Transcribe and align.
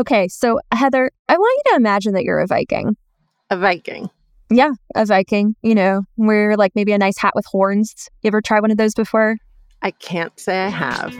Okay, 0.00 0.28
so 0.28 0.58
Heather, 0.72 1.10
I 1.28 1.36
want 1.36 1.62
you 1.66 1.72
to 1.72 1.76
imagine 1.76 2.14
that 2.14 2.24
you're 2.24 2.38
a 2.38 2.46
Viking. 2.46 2.96
A 3.50 3.56
Viking. 3.58 4.08
Yeah, 4.48 4.70
a 4.94 5.04
Viking. 5.04 5.54
You 5.60 5.74
know, 5.74 6.04
wear 6.16 6.56
like 6.56 6.72
maybe 6.74 6.92
a 6.92 6.98
nice 6.98 7.18
hat 7.18 7.34
with 7.34 7.44
horns. 7.44 8.08
You 8.22 8.28
ever 8.28 8.40
try 8.40 8.60
one 8.60 8.70
of 8.70 8.78
those 8.78 8.94
before? 8.94 9.36
I 9.82 9.90
can't 9.90 10.32
say 10.40 10.64
I 10.64 10.68
have. 10.68 11.12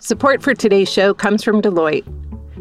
Support 0.00 0.42
for 0.42 0.52
today's 0.52 0.92
show 0.92 1.14
comes 1.14 1.44
from 1.44 1.62
Deloitte. 1.62 2.04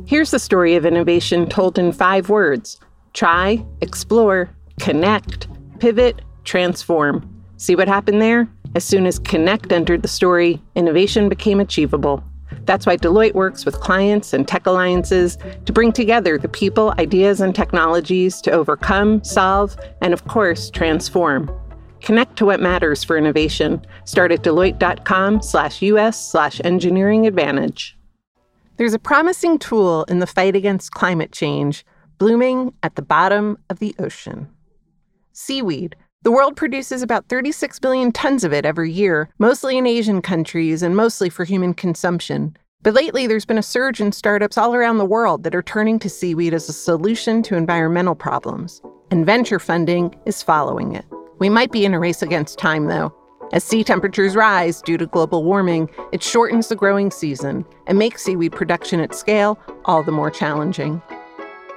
Here's 0.07 0.29
the 0.29 0.37
story 0.37 0.75
of 0.75 0.85
innovation 0.85 1.49
told 1.49 1.79
in 1.79 1.91
five 1.91 2.29
words 2.29 2.79
try, 3.13 3.65
explore, 3.81 4.51
connect, 4.79 5.47
pivot, 5.79 6.21
transform. 6.43 7.43
See 7.57 7.75
what 7.75 7.87
happened 7.87 8.21
there? 8.21 8.47
As 8.75 8.83
soon 8.83 9.05
as 9.05 9.19
connect 9.19 9.71
entered 9.71 10.01
the 10.01 10.07
story, 10.07 10.61
innovation 10.75 11.29
became 11.29 11.59
achievable. 11.59 12.23
That's 12.65 12.85
why 12.85 12.97
Deloitte 12.97 13.33
works 13.33 13.65
with 13.65 13.79
clients 13.79 14.33
and 14.33 14.47
tech 14.47 14.65
alliances 14.65 15.37
to 15.65 15.73
bring 15.73 15.91
together 15.91 16.37
the 16.37 16.47
people, 16.47 16.93
ideas, 16.97 17.39
and 17.39 17.53
technologies 17.53 18.41
to 18.41 18.51
overcome, 18.51 19.23
solve, 19.23 19.75
and 20.01 20.13
of 20.13 20.27
course, 20.27 20.69
transform. 20.69 21.51
Connect 22.01 22.35
to 22.37 22.45
what 22.45 22.59
matters 22.59 23.03
for 23.03 23.17
innovation. 23.17 23.85
Start 24.05 24.31
at 24.31 24.43
Deloitte.com 24.43 25.41
slash 25.41 25.81
US 25.81 26.31
slash 26.31 26.59
engineering 26.63 27.27
advantage. 27.27 27.97
There's 28.77 28.93
a 28.93 28.99
promising 28.99 29.59
tool 29.59 30.03
in 30.05 30.19
the 30.19 30.27
fight 30.27 30.55
against 30.55 30.91
climate 30.91 31.31
change 31.31 31.85
blooming 32.17 32.73
at 32.83 32.95
the 32.95 33.01
bottom 33.01 33.57
of 33.69 33.79
the 33.79 33.95
ocean. 33.99 34.47
Seaweed. 35.31 35.95
The 36.23 36.31
world 36.31 36.55
produces 36.55 37.01
about 37.01 37.27
36 37.27 37.79
billion 37.79 38.13
tons 38.13 38.45
of 38.45 38.53
it 38.53 38.65
every 38.65 38.89
year, 38.89 39.27
mostly 39.39 39.77
in 39.77 39.85
Asian 39.85 40.21
countries 40.21 40.81
and 40.81 40.95
mostly 40.95 41.29
for 41.29 41.43
human 41.43 41.73
consumption. 41.73 42.55
But 42.81 42.93
lately, 42.93 43.27
there's 43.27 43.45
been 43.45 43.57
a 43.57 43.63
surge 43.63 43.99
in 43.99 44.13
startups 44.13 44.57
all 44.57 44.73
around 44.73 44.99
the 44.99 45.05
world 45.05 45.43
that 45.43 45.53
are 45.53 45.61
turning 45.61 45.99
to 45.99 46.09
seaweed 46.09 46.53
as 46.53 46.69
a 46.69 46.73
solution 46.73 47.43
to 47.43 47.57
environmental 47.57 48.15
problems. 48.15 48.81
And 49.11 49.25
venture 49.25 49.59
funding 49.59 50.15
is 50.25 50.41
following 50.41 50.95
it. 50.95 51.03
We 51.39 51.49
might 51.49 51.73
be 51.73 51.83
in 51.83 51.93
a 51.93 51.99
race 51.99 52.21
against 52.21 52.57
time, 52.57 52.85
though. 52.85 53.13
As 53.51 53.65
sea 53.65 53.83
temperatures 53.83 54.33
rise 54.33 54.81
due 54.81 54.97
to 54.97 55.05
global 55.07 55.43
warming, 55.43 55.89
it 56.13 56.23
shortens 56.23 56.69
the 56.69 56.77
growing 56.77 57.11
season 57.11 57.65
and 57.85 57.99
makes 57.99 58.23
seaweed 58.23 58.53
production 58.53 59.01
at 59.01 59.13
scale 59.13 59.59
all 59.83 60.03
the 60.03 60.13
more 60.13 60.31
challenging. 60.31 61.01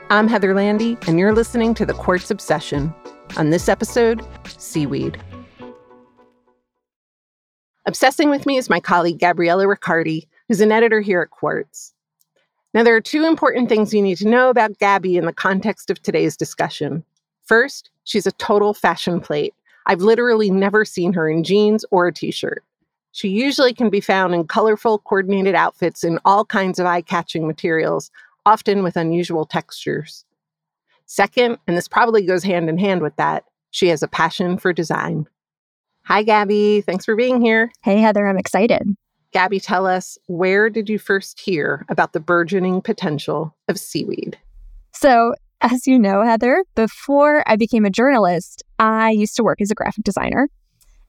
I'm 0.09 0.29
Heather 0.29 0.55
Landy, 0.55 0.97
and 1.09 1.19
you're 1.19 1.35
listening 1.35 1.75
to 1.75 1.85
The 1.85 1.95
Quartz 1.95 2.31
Obsession. 2.31 2.95
On 3.37 3.51
this 3.51 3.69
episode, 3.69 4.25
seaweed. 4.47 5.19
Obsessing 7.87 8.31
with 8.31 8.47
me 8.47 8.57
is 8.57 8.71
my 8.71 8.81
colleague 8.81 9.19
Gabriella 9.19 9.67
Riccardi, 9.69 10.27
who's 10.49 10.61
an 10.61 10.73
editor 10.73 11.01
here 11.01 11.21
at 11.21 11.31
Quartz. 11.31 11.93
Now, 12.75 12.83
there 12.83 12.97
are 12.97 13.01
two 13.01 13.25
important 13.25 13.69
things 13.69 13.95
you 13.95 14.03
need 14.03 14.19
to 14.19 14.29
know 14.29 14.51
about 14.51 14.79
Gabby 14.79 15.17
in 15.17 15.25
the 15.25 15.33
context 15.33 15.91
of 15.91 16.03
today's 16.03 16.37
discussion. 16.37 17.05
First, 17.45 17.91
she's 18.05 18.27
a 18.27 18.33
total 18.33 18.75
fashion 18.75 19.21
plate. 19.21 19.55
I've 19.87 20.01
literally 20.01 20.51
never 20.51 20.85
seen 20.85 21.13
her 21.13 21.29
in 21.29 21.45
jeans 21.45 21.85
or 21.91 22.09
a 22.09 22.13
t 22.13 22.31
shirt. 22.31 22.65
She 23.13 23.29
usually 23.29 23.73
can 23.73 23.89
be 23.89 24.01
found 24.01 24.35
in 24.35 24.47
colorful, 24.47 24.99
coordinated 24.99 25.55
outfits 25.55 26.05
in 26.05 26.19
all 26.25 26.45
kinds 26.45 26.79
of 26.79 26.87
eye 26.87 27.01
catching 27.01 27.47
materials, 27.47 28.11
often 28.45 28.83
with 28.83 28.97
unusual 28.97 29.47
textures. 29.47 30.25
Second, 31.07 31.59
and 31.67 31.77
this 31.77 31.89
probably 31.89 32.27
goes 32.27 32.43
hand 32.43 32.69
in 32.69 32.79
hand 32.79 33.01
with 33.01 33.17
that, 33.17 33.45
she 33.71 33.89
has 33.89 34.03
a 34.03 34.09
passion 34.09 34.59
for 34.59 34.73
design. 34.73 35.27
Hi, 36.05 36.23
Gabby. 36.23 36.83
Thanks 36.83 37.05
for 37.05 37.17
being 37.17 37.41
here. 37.41 37.71
Hey, 37.83 38.01
Heather, 38.01 38.27
I'm 38.27 38.39
excited. 38.39 38.97
Gabby, 39.33 39.61
tell 39.61 39.87
us 39.87 40.19
where 40.29 40.71
did 40.71 40.89
you 40.89 40.99
first 40.99 41.41
hear 41.41 41.85
about 41.89 42.13
the 42.13 42.21
burgeoning 42.21 42.81
potential 42.81 43.55
of 43.69 43.79
seaweed? 43.79 44.39
So, 44.93 45.35
as 45.61 45.87
you 45.87 45.99
know, 45.99 46.23
Heather, 46.23 46.65
before 46.75 47.43
I 47.47 47.57
became 47.57 47.85
a 47.85 47.91
journalist, 47.91 48.63
I 48.79 49.11
used 49.11 49.37
to 49.37 49.45
work 49.45 49.61
as 49.61 49.71
a 49.71 49.75
graphic 49.75 50.05
designer. 50.05 50.49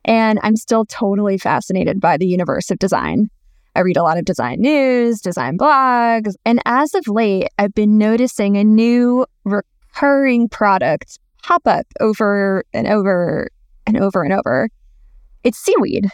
And 0.03 0.39
I'm 0.41 0.55
still 0.55 0.85
totally 0.85 1.37
fascinated 1.37 1.99
by 1.99 2.17
the 2.17 2.27
universe 2.27 2.71
of 2.71 2.79
design. 2.79 3.29
I 3.75 3.81
read 3.81 3.97
a 3.97 4.03
lot 4.03 4.17
of 4.17 4.25
design 4.25 4.61
news, 4.61 5.21
design 5.21 5.57
blogs, 5.57 6.33
and 6.43 6.59
as 6.65 6.95
of 6.95 7.07
late, 7.07 7.49
I've 7.59 7.75
been 7.75 7.97
noticing 7.97 8.57
a 8.57 8.63
new 8.63 9.25
recurring 9.97 10.47
product 10.47 11.19
pop 11.43 11.65
up 11.65 11.85
over 11.99 12.63
and 12.73 12.87
over 12.87 13.49
and 13.85 13.97
over 13.97 14.23
and 14.23 14.33
over. 14.33 14.69
It's 15.43 15.57
seaweed. 15.57 16.07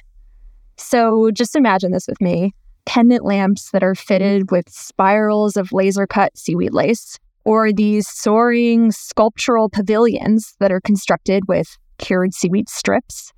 So 0.78 1.32
just 1.32 1.56
imagine 1.56 1.92
this 1.92 2.08
with 2.08 2.22
me 2.22 2.54
pendant 2.86 3.24
lamps 3.24 3.72
that 3.72 3.84
are 3.84 3.96
fitted 3.96 4.52
with 4.52 4.70
spirals 4.70 5.56
of 5.56 5.72
laser 5.72 6.06
cut 6.06 6.38
seaweed 6.38 6.74
lace 6.74 7.18
or 7.46 7.72
these 7.72 8.08
soaring 8.08 8.92
sculptural 8.92 9.70
pavilions 9.70 10.56
that 10.60 10.72
are 10.72 10.82
constructed 10.82 11.44
with 11.48 11.78
cured 11.98 12.34
seaweed 12.34 12.70
strips, 12.70 13.32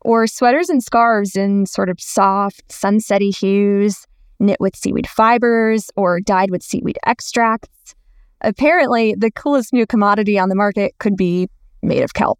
or 0.00 0.26
sweaters 0.26 0.68
and 0.68 0.82
scarves 0.82 1.34
in 1.34 1.66
sort 1.66 1.88
of 1.88 2.00
soft, 2.00 2.68
sunsetty 2.68 3.36
hues, 3.36 4.06
knit 4.38 4.58
with 4.60 4.76
seaweed 4.76 5.08
fibers 5.08 5.90
or 5.96 6.20
dyed 6.20 6.50
with 6.50 6.62
seaweed 6.62 6.98
extracts. 7.04 7.96
Apparently, 8.40 9.14
the 9.16 9.30
coolest 9.30 9.72
new 9.72 9.86
commodity 9.86 10.38
on 10.38 10.48
the 10.48 10.54
market 10.54 10.94
could 10.98 11.16
be 11.16 11.48
made 11.82 12.02
of 12.02 12.14
kelp. 12.14 12.38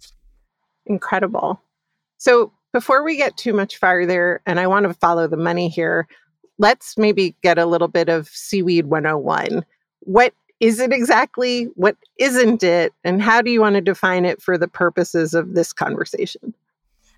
Incredible. 0.87 1.61
So, 2.19 2.53
before 2.73 3.03
we 3.03 3.17
get 3.17 3.37
too 3.37 3.53
much 3.53 3.79
farther, 3.79 4.41
and 4.47 4.61
I 4.61 4.67
want 4.67 4.87
to 4.87 4.95
follow 4.95 5.27
the 5.27 5.37
money 5.37 5.69
here, 5.69 6.07
let's 6.59 6.99
maybe 6.99 7.35
get 7.43 7.59
a 7.59 7.67
little 7.67 7.89
bit 7.89 8.09
of 8.09 8.29
Seaweed 8.29 8.87
101. 8.87 9.65
What 10.01 10.35
is 10.61 10.81
it 10.81 10.93
exactly? 10.93 11.65
What 11.75 11.97
isn't 12.19 12.63
it? 12.63 12.93
And 13.05 13.23
how 13.23 13.43
do 13.43 13.51
you 13.51 13.61
want 13.61 13.77
to 13.77 13.81
define 13.81 14.25
it 14.25 14.43
for 14.43 14.59
the 14.59 14.69
purposes 14.69 15.35
of 15.35 15.55
this 15.55 15.73
conversation? 15.73 16.53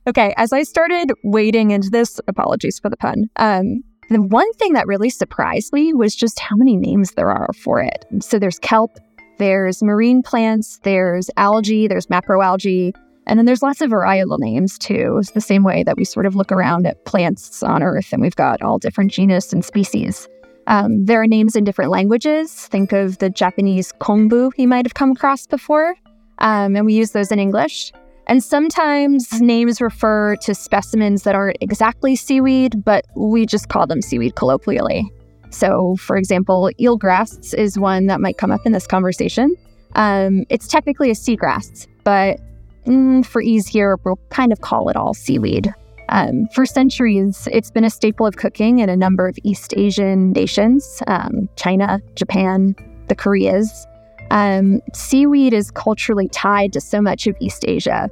Okay, 0.06 0.34
as 0.36 0.52
I 0.52 0.62
started 0.62 1.12
wading 1.24 1.72
into 1.72 1.90
this, 1.90 2.20
apologies 2.26 2.78
for 2.78 2.88
the 2.88 2.96
pun. 2.96 3.28
Um, 3.36 3.82
the 4.10 4.20
one 4.20 4.52
thing 4.54 4.72
that 4.72 4.86
really 4.86 5.08
surprised 5.08 5.72
me 5.72 5.94
was 5.94 6.16
just 6.16 6.40
how 6.40 6.56
many 6.56 6.76
names 6.76 7.12
there 7.12 7.30
are 7.30 7.52
for 7.54 7.80
it. 7.80 8.04
So 8.20 8.38
there's 8.38 8.58
kelp, 8.58 8.98
there's 9.38 9.82
marine 9.82 10.22
plants, 10.22 10.80
there's 10.82 11.30
algae, 11.36 11.86
there's 11.86 12.08
macroalgae, 12.08 12.92
and 13.26 13.38
then 13.38 13.46
there's 13.46 13.62
lots 13.62 13.80
of 13.80 13.90
varietal 13.90 14.38
names 14.40 14.76
too. 14.76 15.16
It's 15.20 15.30
the 15.30 15.40
same 15.40 15.62
way 15.62 15.84
that 15.84 15.96
we 15.96 16.04
sort 16.04 16.26
of 16.26 16.34
look 16.34 16.50
around 16.50 16.86
at 16.86 17.04
plants 17.04 17.62
on 17.62 17.84
Earth 17.84 18.12
and 18.12 18.20
we've 18.20 18.34
got 18.34 18.60
all 18.62 18.78
different 18.78 19.12
genus 19.12 19.52
and 19.52 19.64
species. 19.64 20.28
Um, 20.66 21.04
there 21.04 21.22
are 21.22 21.28
names 21.28 21.54
in 21.54 21.62
different 21.62 21.92
languages. 21.92 22.66
Think 22.66 22.92
of 22.92 23.18
the 23.18 23.30
Japanese 23.30 23.92
kombu 24.00 24.50
you 24.56 24.66
might 24.66 24.84
have 24.84 24.94
come 24.94 25.12
across 25.12 25.46
before. 25.46 25.94
Um, 26.38 26.74
and 26.74 26.84
we 26.84 26.94
use 26.94 27.12
those 27.12 27.30
in 27.30 27.38
English. 27.38 27.92
And 28.30 28.44
sometimes 28.44 29.40
names 29.40 29.80
refer 29.80 30.36
to 30.36 30.54
specimens 30.54 31.24
that 31.24 31.34
aren't 31.34 31.56
exactly 31.60 32.14
seaweed, 32.14 32.84
but 32.84 33.04
we 33.16 33.44
just 33.44 33.68
call 33.68 33.88
them 33.88 34.00
seaweed 34.00 34.36
colloquially. 34.36 35.12
So, 35.50 35.96
for 35.96 36.16
example, 36.16 36.70
eelgrass 36.78 37.52
is 37.54 37.76
one 37.76 38.06
that 38.06 38.20
might 38.20 38.38
come 38.38 38.52
up 38.52 38.64
in 38.64 38.70
this 38.70 38.86
conversation. 38.86 39.56
Um, 39.96 40.44
it's 40.48 40.68
technically 40.68 41.10
a 41.10 41.14
seagrass, 41.14 41.88
but 42.04 42.38
mm, 42.86 43.26
for 43.26 43.42
ease 43.42 43.66
here, 43.66 43.98
we'll 44.04 44.20
kind 44.28 44.52
of 44.52 44.60
call 44.60 44.88
it 44.90 44.96
all 44.96 45.12
seaweed. 45.12 45.74
Um, 46.08 46.46
for 46.54 46.64
centuries, 46.64 47.48
it's 47.50 47.72
been 47.72 47.82
a 47.82 47.90
staple 47.90 48.28
of 48.28 48.36
cooking 48.36 48.78
in 48.78 48.88
a 48.88 48.96
number 48.96 49.26
of 49.26 49.36
East 49.42 49.74
Asian 49.76 50.30
nations 50.30 51.02
um, 51.08 51.48
China, 51.56 52.00
Japan, 52.14 52.76
the 53.08 53.16
Koreas. 53.16 53.88
Um, 54.30 54.80
seaweed 54.94 55.52
is 55.52 55.72
culturally 55.72 56.28
tied 56.28 56.72
to 56.74 56.80
so 56.80 57.02
much 57.02 57.26
of 57.26 57.36
East 57.40 57.64
Asia, 57.66 58.08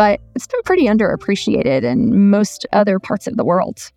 but 0.00 0.18
it's 0.34 0.46
been 0.46 0.62
pretty 0.62 0.86
underappreciated 0.86 1.82
in 1.82 2.30
most 2.30 2.66
other 2.72 2.98
parts 2.98 3.26
of 3.26 3.36
the 3.36 3.44
world. 3.44 3.92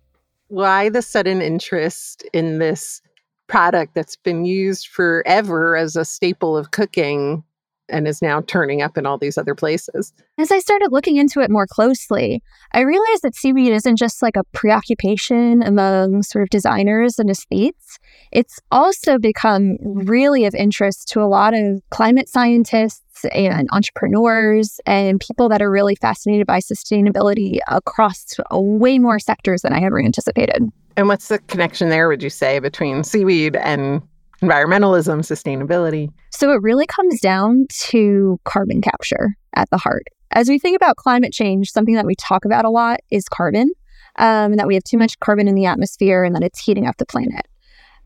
Why 0.48 0.90
the 0.90 1.00
sudden 1.00 1.40
interest 1.40 2.22
in 2.34 2.58
this 2.58 3.00
product 3.46 3.94
that's 3.94 4.14
been 4.14 4.44
used 4.44 4.86
forever 4.88 5.78
as 5.78 5.96
a 5.96 6.04
staple 6.04 6.58
of 6.58 6.72
cooking 6.72 7.42
and 7.88 8.06
is 8.06 8.20
now 8.20 8.42
turning 8.42 8.82
up 8.82 8.98
in 8.98 9.06
all 9.06 9.16
these 9.16 9.38
other 9.38 9.54
places. 9.54 10.12
As 10.38 10.50
I 10.52 10.58
started 10.58 10.88
looking 10.90 11.16
into 11.16 11.40
it 11.40 11.50
more 11.50 11.66
closely, 11.66 12.42
I 12.72 12.80
realized 12.80 13.22
that 13.22 13.34
seaweed 13.34 13.72
isn't 13.72 13.96
just 13.96 14.20
like 14.22 14.36
a 14.36 14.44
preoccupation 14.52 15.62
among 15.62 16.22
sort 16.22 16.42
of 16.42 16.50
designers 16.50 17.18
and 17.18 17.30
aesthetes. 17.30 17.98
It's 18.30 18.58
also 18.70 19.18
become 19.18 19.76
really 19.80 20.44
of 20.44 20.54
interest 20.54 21.08
to 21.08 21.22
a 21.22 21.28
lot 21.28 21.54
of 21.54 21.80
climate 21.90 22.28
scientists 22.28 23.03
and 23.32 23.68
entrepreneurs 23.72 24.80
and 24.86 25.20
people 25.20 25.48
that 25.48 25.62
are 25.62 25.70
really 25.70 25.94
fascinated 25.94 26.46
by 26.46 26.60
sustainability 26.60 27.58
across 27.68 28.24
way 28.50 28.98
more 28.98 29.18
sectors 29.18 29.62
than 29.62 29.72
I 29.72 29.80
ever 29.80 30.00
anticipated. 30.00 30.62
And 30.96 31.08
what's 31.08 31.28
the 31.28 31.38
connection 31.40 31.88
there, 31.88 32.08
would 32.08 32.22
you 32.22 32.30
say, 32.30 32.58
between 32.58 33.04
seaweed 33.04 33.56
and 33.56 34.02
environmentalism, 34.42 35.20
sustainability. 35.20 36.10
So 36.30 36.52
it 36.52 36.60
really 36.62 36.86
comes 36.86 37.20
down 37.20 37.66
to 37.88 38.38
carbon 38.44 38.80
capture 38.80 39.36
at 39.54 39.70
the 39.70 39.78
heart. 39.78 40.04
As 40.32 40.48
we 40.48 40.58
think 40.58 40.76
about 40.76 40.96
climate 40.96 41.32
change, 41.32 41.70
something 41.70 41.94
that 41.94 42.06
we 42.06 42.14
talk 42.16 42.44
about 42.44 42.64
a 42.64 42.70
lot 42.70 43.00
is 43.10 43.28
carbon. 43.28 43.70
um, 44.16 44.52
and 44.52 44.58
that 44.58 44.66
we 44.66 44.74
have 44.74 44.84
too 44.84 44.98
much 44.98 45.18
carbon 45.20 45.48
in 45.48 45.54
the 45.54 45.66
atmosphere 45.66 46.24
and 46.24 46.34
that 46.34 46.42
it's 46.42 46.60
heating 46.60 46.86
up 46.86 46.96
the 46.98 47.06
planet. 47.06 47.46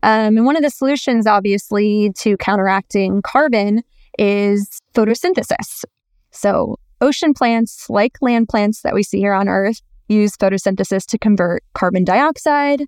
Um, 0.01 0.37
and 0.37 0.45
one 0.45 0.55
of 0.55 0.63
the 0.63 0.69
solutions, 0.69 1.27
obviously, 1.27 2.11
to 2.19 2.37
counteracting 2.37 3.21
carbon 3.21 3.83
is 4.19 4.81
photosynthesis. 4.93 5.85
So, 6.31 6.77
ocean 7.01 7.33
plants, 7.33 7.89
like 7.89 8.17
land 8.21 8.49
plants 8.49 8.81
that 8.81 8.93
we 8.93 9.01
see 9.01 9.19
here 9.19 9.33
on 9.33 9.47
Earth, 9.47 9.81
use 10.09 10.35
photosynthesis 10.35 11.05
to 11.05 11.17
convert 11.17 11.63
carbon 11.73 12.03
dioxide. 12.03 12.83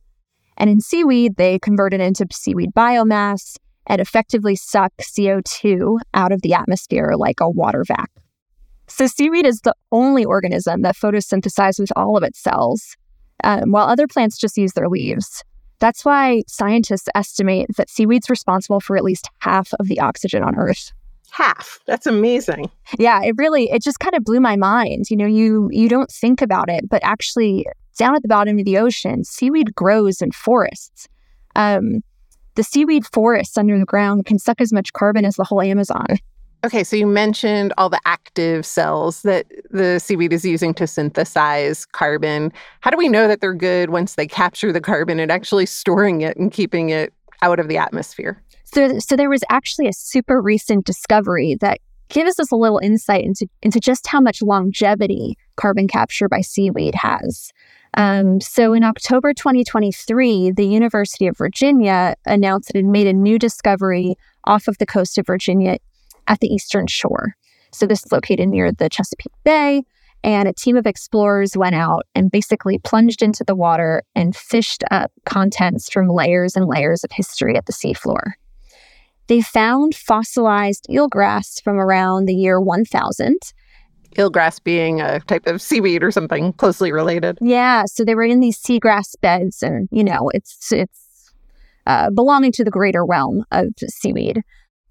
And 0.57 0.69
in 0.69 0.81
seaweed, 0.81 1.37
they 1.37 1.57
convert 1.57 1.93
it 1.93 2.01
into 2.01 2.27
seaweed 2.31 2.71
biomass 2.75 3.55
and 3.87 4.01
effectively 4.01 4.55
suck 4.55 4.91
CO2 5.01 5.99
out 6.13 6.31
of 6.31 6.41
the 6.41 6.53
atmosphere 6.53 7.13
like 7.15 7.39
a 7.39 7.49
water 7.49 7.83
vac. 7.87 8.11
So, 8.87 9.07
seaweed 9.07 9.45
is 9.45 9.61
the 9.61 9.73
only 9.93 10.25
organism 10.25 10.81
that 10.81 10.97
photosynthesizes 10.97 11.79
with 11.79 11.93
all 11.95 12.17
of 12.17 12.23
its 12.23 12.39
cells, 12.39 12.97
um, 13.45 13.71
while 13.71 13.87
other 13.87 14.05
plants 14.05 14.37
just 14.37 14.57
use 14.57 14.73
their 14.73 14.89
leaves. 14.89 15.43
That's 15.79 16.03
why 16.03 16.43
scientists 16.47 17.07
estimate 17.15 17.67
that 17.77 17.89
seaweed's 17.89 18.29
responsible 18.29 18.81
for 18.81 18.97
at 18.97 19.03
least 19.03 19.29
half 19.39 19.73
of 19.79 19.87
the 19.87 20.01
oxygen 20.01 20.43
on 20.43 20.55
Earth. 20.55 20.91
Half. 21.31 21.79
That's 21.85 22.05
amazing. 22.05 22.69
Yeah, 22.99 23.23
it 23.23 23.35
really 23.37 23.69
it 23.71 23.81
just 23.81 23.99
kind 23.99 24.15
of 24.15 24.23
blew 24.23 24.39
my 24.39 24.57
mind. 24.57 25.05
You 25.09 25.17
know, 25.17 25.25
you 25.25 25.69
you 25.71 25.87
don't 25.87 26.11
think 26.11 26.41
about 26.41 26.69
it, 26.69 26.89
but 26.89 27.01
actually 27.03 27.65
down 27.97 28.15
at 28.15 28.21
the 28.21 28.27
bottom 28.27 28.59
of 28.59 28.65
the 28.65 28.77
ocean, 28.77 29.23
seaweed 29.23 29.73
grows 29.75 30.21
in 30.21 30.31
forests. 30.31 31.07
Um, 31.55 32.01
the 32.55 32.63
seaweed 32.63 33.05
forests 33.05 33.57
under 33.57 33.79
the 33.79 33.85
ground 33.85 34.25
can 34.25 34.39
suck 34.39 34.59
as 34.59 34.73
much 34.73 34.91
carbon 34.93 35.23
as 35.23 35.35
the 35.35 35.43
whole 35.43 35.61
Amazon. 35.61 36.05
Okay, 36.63 36.83
so 36.83 36.95
you 36.95 37.07
mentioned 37.07 37.73
all 37.77 37.89
the 37.89 37.99
active 38.05 38.65
cells 38.65 39.23
that 39.23 39.47
the 39.71 39.99
seaweed 39.99 40.31
is 40.31 40.45
using 40.45 40.75
to 40.75 40.85
synthesize 40.85 41.85
carbon. 41.85 42.53
How 42.81 42.91
do 42.91 42.97
we 42.97 43.09
know 43.09 43.27
that 43.27 43.41
they're 43.41 43.53
good 43.53 43.89
once 43.89 44.13
they 44.15 44.27
capture 44.27 44.71
the 44.71 44.81
carbon 44.81 45.19
and 45.19 45.31
actually 45.31 45.65
storing 45.65 46.21
it 46.21 46.37
and 46.37 46.51
keeping 46.51 46.89
it 46.89 47.13
out 47.41 47.59
of 47.59 47.67
the 47.67 47.77
atmosphere? 47.77 48.39
So, 48.73 48.99
so 48.99 49.15
there 49.15 49.29
was 49.29 49.43
actually 49.49 49.87
a 49.87 49.93
super 49.93 50.41
recent 50.41 50.85
discovery 50.85 51.57
that 51.59 51.79
gives 52.09 52.39
us 52.39 52.51
a 52.51 52.55
little 52.55 52.79
insight 52.79 53.23
into, 53.23 53.47
into 53.61 53.79
just 53.79 54.07
how 54.07 54.19
much 54.19 54.41
longevity 54.41 55.37
carbon 55.55 55.87
capture 55.87 56.27
by 56.27 56.41
seaweed 56.41 56.95
has. 56.95 57.51
Um, 57.95 58.39
so 58.39 58.73
in 58.73 58.83
October 58.83 59.33
2023, 59.33 60.51
the 60.51 60.65
University 60.65 61.27
of 61.27 61.37
Virginia 61.37 62.15
announced 62.25 62.69
it 62.69 62.77
had 62.77 62.85
made 62.85 63.07
a 63.07 63.13
new 63.13 63.37
discovery 63.37 64.15
off 64.45 64.67
of 64.67 64.77
the 64.77 64.85
coast 64.85 65.17
of 65.17 65.27
Virginia 65.27 65.77
at 66.27 66.39
the 66.39 66.47
eastern 66.47 66.87
shore. 66.87 67.35
So 67.73 67.85
this 67.85 68.05
is 68.05 68.11
located 68.11 68.49
near 68.49 68.71
the 68.71 68.89
Chesapeake 68.89 69.33
Bay. 69.43 69.83
And 70.23 70.47
a 70.47 70.53
team 70.53 70.77
of 70.77 70.85
explorers 70.85 71.57
went 71.57 71.73
out 71.73 72.05
and 72.13 72.29
basically 72.29 72.77
plunged 72.77 73.23
into 73.23 73.43
the 73.43 73.55
water 73.55 74.03
and 74.13 74.35
fished 74.35 74.83
up 74.91 75.11
contents 75.25 75.89
from 75.89 76.09
layers 76.09 76.55
and 76.55 76.67
layers 76.67 77.03
of 77.03 77.11
history 77.11 77.57
at 77.57 77.65
the 77.65 77.73
seafloor. 77.73 78.33
They 79.31 79.39
found 79.39 79.95
fossilized 79.95 80.87
eelgrass 80.89 81.63
from 81.63 81.79
around 81.79 82.25
the 82.25 82.35
year 82.35 82.59
1000. 82.59 83.37
Eelgrass 84.17 84.61
being 84.61 84.99
a 84.99 85.21
type 85.21 85.47
of 85.47 85.61
seaweed 85.61 86.03
or 86.03 86.11
something 86.11 86.51
closely 86.51 86.91
related. 86.91 87.37
Yeah, 87.39 87.85
so 87.85 88.03
they 88.03 88.13
were 88.13 88.25
in 88.25 88.41
these 88.41 88.61
seagrass 88.61 89.15
beds, 89.21 89.63
and 89.63 89.87
you 89.89 90.03
know, 90.03 90.29
it's 90.33 90.73
it's 90.73 91.31
uh, 91.87 92.09
belonging 92.09 92.51
to 92.51 92.65
the 92.65 92.71
greater 92.71 93.05
realm 93.05 93.45
of 93.53 93.69
seaweed. 93.87 94.41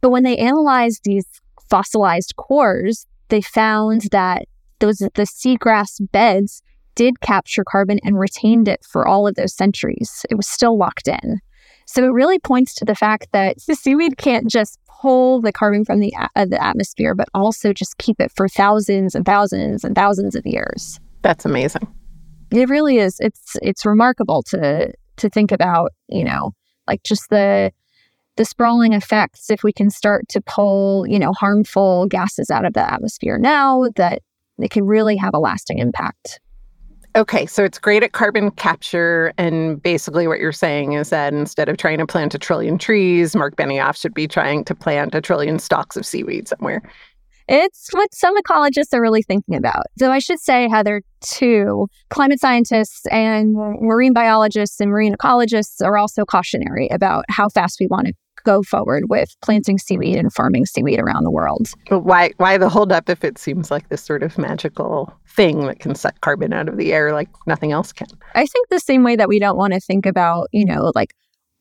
But 0.01 0.09
when 0.09 0.23
they 0.23 0.39
analyzed 0.39 1.03
these 1.05 1.27
fossilized 1.69 2.37
cores, 2.37 3.07
they 3.29 3.43
found 3.43 4.09
that 4.11 4.47
those 4.79 5.01
the 5.01 5.27
seagrass 5.27 6.01
beds 6.13 6.63
did 6.95 7.21
capture 7.21 7.63
carbon 7.71 7.99
and 8.03 8.19
retained 8.19 8.69
it 8.69 8.87
for 8.91 9.07
all 9.07 9.27
of 9.27 9.35
those 9.35 9.55
centuries. 9.55 10.25
It 10.31 10.37
was 10.37 10.49
still 10.49 10.79
locked 10.79 11.09
in. 11.09 11.41
So 11.93 12.05
it 12.05 12.13
really 12.13 12.39
points 12.39 12.73
to 12.77 12.85
the 12.85 12.95
fact 12.95 13.33
that 13.33 13.57
the 13.67 13.75
seaweed 13.75 14.17
can't 14.17 14.49
just 14.49 14.79
pull 14.87 15.41
the 15.41 15.51
carbon 15.51 15.85
from 15.85 15.99
the, 15.99 16.15
uh, 16.37 16.45
the 16.45 16.63
atmosphere, 16.63 17.17
but 17.17 17.29
also 17.35 17.73
just 17.73 17.99
keep 17.99 18.21
it 18.21 18.31
for 18.31 18.49
thousands 18.49 19.17
and 19.17 19.27
thousands 19.27 19.83
and 19.83 19.97
thousands 19.97 20.37
of 20.37 20.47
years. 20.47 21.01
That's 21.23 21.45
amazing. 21.45 21.93
It 22.53 22.69
really 22.69 22.99
is. 22.99 23.17
It's 23.19 23.57
it's 23.61 23.85
remarkable 23.85 24.45
to 24.45 24.93
to 25.17 25.29
think 25.29 25.51
about. 25.51 25.91
You 26.09 26.23
know, 26.23 26.53
like 26.87 27.03
just 27.03 27.29
the 27.29 27.73
the 28.37 28.45
sprawling 28.45 28.93
effects 28.93 29.51
if 29.51 29.65
we 29.65 29.73
can 29.73 29.91
start 29.91 30.29
to 30.29 30.41
pull, 30.41 31.09
you 31.09 31.19
know, 31.19 31.33
harmful 31.33 32.07
gases 32.07 32.53
out 32.53 32.65
of 32.65 32.73
the 32.75 32.89
atmosphere 32.89 33.37
now 33.37 33.87
that 33.97 34.23
it 34.59 34.71
can 34.71 34.85
really 34.85 35.17
have 35.17 35.35
a 35.35 35.41
lasting 35.41 35.79
impact. 35.79 36.39
Okay, 37.17 37.45
so 37.47 37.65
it's 37.65 37.79
great 37.79 38.05
at 38.05 38.13
carbon 38.13 38.53
capture. 38.53 39.33
And 39.37 39.83
basically, 39.83 40.29
what 40.29 40.39
you're 40.39 40.53
saying 40.53 40.93
is 40.93 41.11
that 41.11 41.33
instead 41.33 41.69
of 41.69 41.77
trying 41.77 41.99
to 41.99 42.07
plant 42.07 42.35
a 42.35 42.39
trillion 42.39 42.79
trees, 42.79 43.35
Mark 43.35 43.57
Benioff 43.57 43.97
should 43.97 44.15
be 44.15 44.29
trying 44.29 44.65
to 44.65 44.75
plant 44.75 45.15
a 45.15 45.21
trillion 45.21 45.59
stalks 45.59 45.97
of 45.97 46.07
seaweed 46.07 46.47
somewhere. 46.47 46.83
It's 47.49 47.89
what 47.91 48.15
some 48.15 48.41
ecologists 48.41 48.95
are 48.95 49.01
really 49.01 49.23
thinking 49.23 49.57
about. 49.57 49.87
So 49.99 50.13
I 50.13 50.21
should 50.21 50.39
say, 50.39 50.69
Heather, 50.69 51.03
too, 51.21 51.89
climate 52.09 52.39
scientists 52.39 53.05
and 53.07 53.55
marine 53.55 54.13
biologists 54.13 54.79
and 54.79 54.89
marine 54.89 55.17
ecologists 55.17 55.85
are 55.85 55.99
also 55.99 56.25
cautionary 56.25 56.87
about 56.93 57.25
how 57.29 57.49
fast 57.49 57.79
we 57.81 57.89
want 57.89 58.07
to 58.07 58.13
go 58.45 58.63
forward 58.63 59.05
with 59.09 59.35
planting 59.43 59.79
seaweed 59.79 60.17
and 60.17 60.33
farming 60.33 60.67
seaweed 60.67 60.99
around 60.99 61.25
the 61.25 61.31
world. 61.31 61.69
But 61.89 62.01
why 62.01 62.33
why 62.37 62.59
the 62.59 62.69
holdup 62.69 63.09
if 63.09 63.25
it 63.25 63.39
seems 63.39 63.71
like 63.71 63.89
this 63.89 64.03
sort 64.03 64.23
of 64.23 64.37
magical 64.39 65.13
thing 65.29 65.67
that 65.67 65.81
can 65.81 65.95
suck 65.95 66.21
carbon 66.21 66.53
out 66.53 66.69
of 66.69 66.77
the 66.77 66.93
air 66.93 67.13
like 67.13 67.29
nothing 67.47 67.73
else 67.73 67.93
can? 67.93 68.09
I 68.35 68.47
think 68.47 68.69
the 68.69 68.81
same 68.81 69.05
way 69.05 69.17
that 69.17 69.29
we 69.29 69.39
don't 69.39 69.57
want 69.57 69.73
to 69.73 69.81
think 69.81 70.07
about, 70.07 70.49
you 70.53 70.65
know, 70.65 70.93
like 70.95 71.15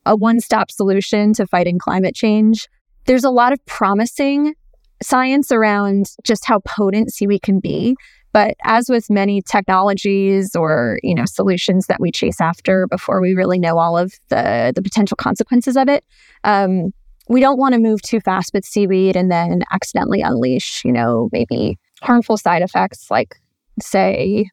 a 0.06 0.16
one-stop 0.16 0.72
solution 0.72 1.34
to 1.34 1.46
fighting 1.48 1.78
climate 1.78 2.16
change. 2.16 2.68
There's 3.06 3.24
a 3.24 3.30
lot 3.30 3.54
of 3.54 3.64
promising 3.66 4.56
science 5.02 5.52
around 5.52 6.08
just 6.24 6.46
how 6.46 6.60
potent 6.60 7.12
seaweed 7.12 7.42
can 7.42 7.60
be. 7.60 7.96
But 8.32 8.56
as 8.64 8.90
with 8.90 9.10
many 9.10 9.42
technologies 9.42 10.56
or 10.56 11.00
you 11.04 11.16
know 11.16 11.26
solutions 11.26 11.88
that 11.88 12.00
we 12.00 12.12
chase 12.12 12.40
after 12.40 12.88
before 12.88 13.22
we 13.22 13.34
really 13.34 13.60
know 13.60 13.78
all 13.78 13.98
of 13.98 14.14
the 14.30 14.72
the 14.76 14.82
potential 14.82 15.16
consequences 15.16 15.76
of 15.76 15.90
it, 15.90 16.04
um, 16.44 16.92
we 17.28 17.40
don't 17.42 17.60
want 17.60 17.74
to 17.74 17.80
move 17.80 18.02
too 18.02 18.20
fast 18.20 18.52
with 18.54 18.66
seaweed 18.66 19.16
and 19.16 19.32
then 19.32 19.62
accidentally 19.72 20.22
unleash 20.22 20.84
you 20.84 20.92
know 20.92 21.30
maybe 21.32 21.78
harmful 22.02 22.38
side 22.38 22.62
effects 22.62 23.10
like 23.12 23.36
say 23.82 24.50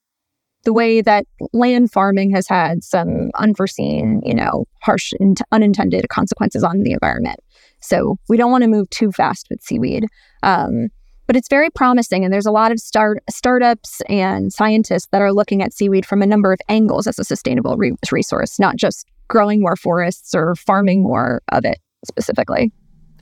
the 0.65 0.73
way 0.73 1.01
that 1.01 1.25
land 1.53 1.91
farming 1.93 2.31
has 2.33 2.49
had 2.49 2.83
some 2.85 3.31
unforeseen 3.37 4.21
you 4.25 4.35
know 4.35 4.67
harsh 4.83 5.13
and 5.21 5.41
unintended 5.53 6.09
consequences 6.09 6.63
on 6.63 6.83
the 6.83 6.93
environment. 6.93 7.41
So 7.81 8.17
we 8.29 8.37
don't 8.37 8.51
want 8.51 8.63
to 8.63 8.69
move 8.69 8.91
too 8.91 9.13
fast 9.13 9.47
with 9.49 9.61
seaweed. 9.63 10.07
Um, 10.43 10.89
but 11.27 11.37
it's 11.37 11.49
very 11.49 11.71
promising, 11.71 12.25
and 12.25 12.33
there's 12.33 12.47
a 12.47 12.53
lot 12.53 12.73
of 12.73 12.79
start 12.79 13.23
startups 13.29 14.01
and 14.09 14.53
scientists 14.53 15.09
that 15.13 15.23
are 15.23 15.33
looking 15.33 15.63
at 15.63 15.73
seaweed 15.73 16.07
from 16.07 16.23
a 16.23 16.27
number 16.27 16.53
of 16.53 16.61
angles 16.69 17.07
as 17.07 17.19
a 17.19 17.25
sustainable 17.25 17.77
re- 17.77 17.95
resource, 18.11 18.59
not 18.59 18.77
just 18.77 19.07
growing 19.29 19.61
more 19.61 19.77
forests 19.77 20.35
or 20.35 20.55
farming 20.55 21.03
more 21.03 21.43
of 21.53 21.65
it 21.65 21.79
specifically. 22.05 22.73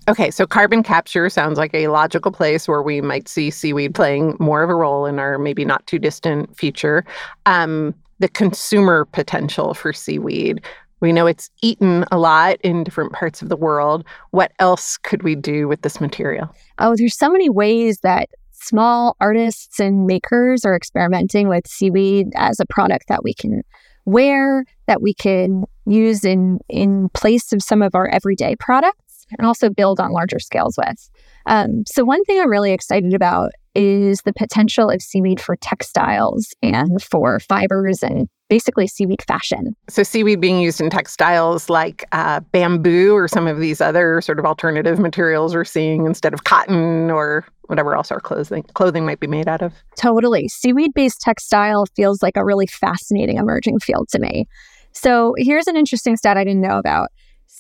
Okay, 0.07 0.31
so 0.31 0.47
carbon 0.47 0.83
capture 0.83 1.31
sounds 1.31 1.57
like 1.57 1.73
a 1.73 1.89
logical 1.89 2.31
place 2.31 2.69
where 2.69 2.83
we 2.83 3.01
might 3.01 3.27
see 3.27 3.51
seaweed 3.51 3.95
playing 3.95 4.37
more 4.39 4.63
of 4.63 4.69
a 4.69 4.75
role 4.75 5.07
in 5.07 5.19
our 5.19 5.39
maybe 5.39 5.65
not 5.65 5.87
too 5.87 5.99
distant 5.99 6.55
future. 6.55 7.07
Um, 7.47 7.95
the 8.19 8.29
consumer 8.29 9.07
potential 9.07 9.73
for 9.75 9.93
seaweed. 9.93 10.63
We 11.05 11.13
know 11.13 11.27
it's 11.27 11.51
eaten 11.61 12.07
a 12.11 12.17
lot 12.17 12.57
in 12.63 12.83
different 12.83 13.13
parts 13.13 13.43
of 13.43 13.51
the 13.51 13.59
world. 13.59 14.07
What 14.31 14.53
else 14.59 14.97
could 14.97 15.23
we 15.23 15.35
do 15.35 15.69
with 15.69 15.83
this 15.83 16.01
material? 16.01 16.49
Oh, 16.79 16.97
there's 16.97 17.15
so 17.15 17.29
many 17.29 17.51
ways 17.51 17.99
that 18.01 18.31
small 18.53 19.15
artists 19.21 19.79
and 19.79 20.07
makers 20.07 20.65
are 20.65 20.75
experimenting 20.75 21.47
with 21.47 21.67
seaweed 21.67 22.29
as 22.37 22.59
a 22.59 22.65
product 22.65 23.09
that 23.09 23.23
we 23.23 23.35
can 23.35 23.65
wear, 24.07 24.65
that 24.87 25.03
we 25.03 25.13
can 25.13 25.65
use 25.85 26.25
in 26.25 26.61
in 26.71 27.11
place 27.11 27.53
of 27.53 27.63
some 27.63 27.83
of 27.83 27.95
our 27.95 28.09
everyday 28.09 28.57
products, 28.57 29.04
and 29.39 29.47
also 29.47 29.71
build 29.71 30.01
on 30.01 30.13
larger 30.13 30.39
scales 30.39 30.77
with. 30.79 31.11
Um, 31.47 31.85
so 31.87 32.05
one 32.05 32.25
thing 32.25 32.41
I'm 32.41 32.51
really 32.51 32.73
excited 32.73 33.15
about 33.15 33.53
is 33.75 34.23
the 34.23 34.33
potential 34.33 34.89
of 34.89 35.03
seaweed 35.03 35.41
for 35.41 35.57
textiles 35.57 36.55
and 36.63 37.03
for 37.03 37.41
fibers 37.41 38.03
and 38.03 38.29
basically 38.49 38.87
seaweed 38.87 39.23
fashion. 39.27 39.75
So, 39.89 40.03
seaweed 40.03 40.41
being 40.41 40.61
used 40.61 40.81
in 40.81 40.91
textiles 40.91 41.69
like 41.69 42.05
uh, 42.13 42.41
bamboo 42.53 43.15
or 43.15 43.29
some 43.29 43.47
of 43.47 43.59
these 43.59 43.81
other 43.81 44.21
sort 44.21 44.39
of 44.39 44.45
alternative 44.45 44.99
materials 44.99 45.55
we're 45.55 45.65
seeing 45.65 46.07
instead 46.07 46.35
of 46.35 46.45
cotton 46.45 47.11
or 47.11 47.45
whatever 47.65 47.95
else 47.97 48.13
our 48.13 48.21
clothing 48.21 48.63
clothing 48.75 49.07
might 49.07 49.21
be 49.21 49.27
made 49.27 49.49
out 49.49 49.63
of. 49.63 49.73
Totally, 49.97 50.49
seaweed 50.49 50.93
based 50.95 51.21
textile 51.21 51.87
feels 51.97 52.23
like 52.23 52.37
a 52.37 52.45
really 52.45 52.67
fascinating 52.67 53.39
emerging 53.39 53.81
field 53.81 54.09
to 54.11 54.19
me. 54.19 54.47
So, 54.93 55.35
here's 55.37 55.67
an 55.67 55.77
interesting 55.77 56.17
stat 56.17 56.37
I 56.37 56.45
didn't 56.45 56.63
know 56.63 56.79
about. 56.79 57.09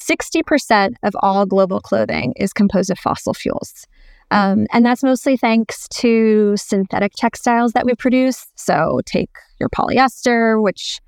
60% 0.02 0.94
of 1.02 1.14
all 1.20 1.46
global 1.46 1.80
clothing 1.80 2.34
is 2.36 2.52
composed 2.52 2.90
of 2.90 2.98
fossil 2.98 3.34
fuels. 3.34 3.86
Um, 4.30 4.66
and 4.72 4.84
that's 4.84 5.02
mostly 5.02 5.36
thanks 5.36 5.86
to 5.88 6.56
synthetic 6.56 7.12
textiles 7.16 7.72
that 7.72 7.86
we 7.86 7.94
produce. 7.94 8.46
So 8.56 9.00
take 9.06 9.30
your 9.60 9.68
polyester, 9.68 10.62
which 10.62 11.00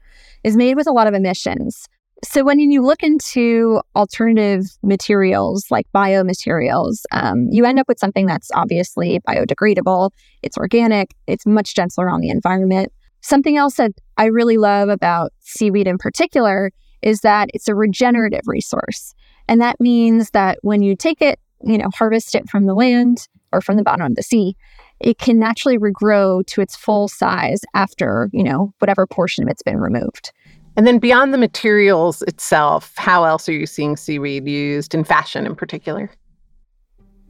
is 0.45 0.57
made 0.57 0.77
with 0.77 0.87
a 0.87 0.93
lot 0.93 1.07
of 1.07 1.15
emissions. 1.15 1.89
So 2.25 2.45
when 2.45 2.59
you 2.59 2.83
look 2.83 3.03
into 3.03 3.81
alternative 3.95 4.65
materials 4.83 5.67
like 5.71 5.87
biomaterials, 5.95 7.03
um, 7.13 7.49
you 7.51 7.65
end 7.65 7.79
up 7.79 7.89
with 7.89 7.99
something 7.99 8.27
that's 8.27 8.51
obviously 8.55 9.21
biodegradable. 9.29 10.11
It's 10.43 10.57
organic. 10.57 11.15
It's 11.27 11.45
much 11.47 11.75
gentler 11.75 12.09
on 12.09 12.21
the 12.21 12.31
environment. 12.31 12.93
Something 13.21 13.57
else 13.57 13.75
that 13.75 13.93
I 14.17 14.27
really 14.27 14.57
love 14.57 14.89
about 14.89 15.33
seaweed 15.41 15.87
in 15.87 15.99
particular 15.99 16.71
is 17.03 17.21
that 17.21 17.49
it's 17.55 17.69
a 17.69 17.75
regenerative 17.75 18.43
resource. 18.47 19.15
And 19.49 19.61
that 19.61 19.81
means 19.81 20.31
that 20.31 20.59
when 20.63 20.83
you 20.83 20.97
take 20.97 21.23
it, 21.23 21.39
you 21.65 21.79
know, 21.79 21.89
harvest 21.95 22.35
it 22.35 22.49
from 22.49 22.67
the 22.67 22.75
land 22.75 23.29
or 23.53 23.61
from 23.61 23.77
the 23.77 23.83
bottom 23.83 24.07
of 24.07 24.15
the 24.17 24.23
sea, 24.23 24.57
it 25.01 25.19
can 25.19 25.39
naturally 25.39 25.79
regrow 25.79 26.45
to 26.47 26.61
its 26.61 26.77
full 26.77 27.09
size 27.09 27.61
after, 27.75 28.29
you 28.33 28.43
know, 28.43 28.73
whatever 28.79 29.07
portion 29.07 29.45
of 29.45 29.51
it's 29.51 29.63
been 29.63 29.79
removed. 29.79 30.33
And 30.77 30.87
then 30.87 30.99
beyond 30.99 31.33
the 31.33 31.39
materials 31.39 32.23
itself, 32.23 32.93
how 32.97 33.25
else 33.25 33.49
are 33.49 33.53
you 33.53 33.67
seeing 33.67 33.97
seaweed 33.97 34.47
used 34.47 34.95
in 34.95 35.05
fashion 35.05 35.47
in 35.47 35.55
particular? 35.55 36.11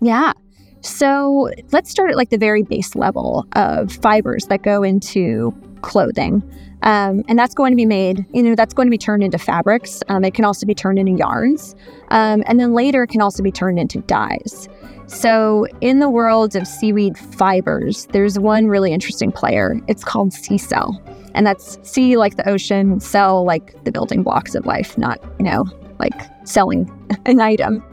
Yeah. 0.01 0.33
So 0.87 1.51
let's 1.73 1.91
start 1.91 2.11
at 2.11 2.17
like 2.17 2.31
the 2.31 2.39
very 2.39 2.63
base 2.63 2.95
level 2.95 3.47
of 3.53 3.93
fibers 3.93 4.47
that 4.47 4.63
go 4.63 4.83
into 4.83 5.53
clothing. 5.83 6.43
Um, 6.83 7.25
and 7.27 7.39
that's 7.39 7.55
going 7.55 7.73
to 7.73 7.77
be 7.77 7.87
made, 7.87 8.25
you 8.33 8.43
know, 8.43 8.55
that's 8.55 8.73
going 8.73 8.87
to 8.87 8.91
be 8.91 8.99
turned 8.99 9.25
into 9.25 9.39
fabrics. 9.39 10.03
Um, 10.09 10.25
it 10.25 10.35
can 10.35 10.45
also 10.45 10.67
be 10.67 10.75
turned 10.75 10.99
into 10.99 11.13
yarns. 11.13 11.75
Um, 12.11 12.45
and 12.47 12.61
then 12.61 12.73
later 12.73 13.03
it 13.03 13.09
can 13.09 13.21
also 13.21 13.43
be 13.43 13.51
turned 13.51 13.79
into 13.79 13.99
dyes. 14.03 14.69
So, 15.09 15.67
in 15.81 16.01
the 16.01 16.11
world 16.11 16.57
of 16.57 16.67
seaweed 16.67 17.17
fibers, 17.17 18.07
there's 18.07 18.41
one 18.41 18.67
really 18.67 18.93
interesting 18.93 19.31
player. 19.31 19.81
It's 19.87 20.03
called 20.03 20.31
Seacell. 20.31 21.01
And 21.35 21.47
that's 21.47 21.79
sea 21.89 22.17
like 22.17 22.37
the 22.37 22.49
ocean, 22.49 22.99
cell 22.99 23.45
like 23.45 23.85
the 23.85 23.93
building 23.93 24.25
blocks 24.25 24.57
of 24.57 24.67
life, 24.67 24.99
not, 24.99 25.21
you 25.39 25.45
know, 25.45 25.65
like 26.01 26.15
selling 26.45 26.91
an 27.27 27.41
item. 27.41 27.85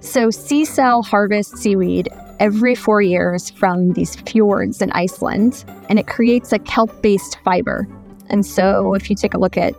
So, 0.00 0.28
Seacell 0.28 1.04
harvests 1.04 1.60
seaweed 1.60 2.08
every 2.38 2.74
four 2.74 3.02
years 3.02 3.50
from 3.50 3.92
these 3.92 4.16
fjords 4.16 4.80
in 4.80 4.90
Iceland, 4.92 5.64
and 5.88 5.98
it 5.98 6.06
creates 6.06 6.52
a 6.52 6.58
kelp 6.58 7.02
based 7.02 7.38
fiber. 7.44 7.86
And 8.30 8.46
so, 8.46 8.94
if 8.94 9.10
you 9.10 9.16
take 9.16 9.34
a 9.34 9.38
look 9.38 9.58
at 9.58 9.74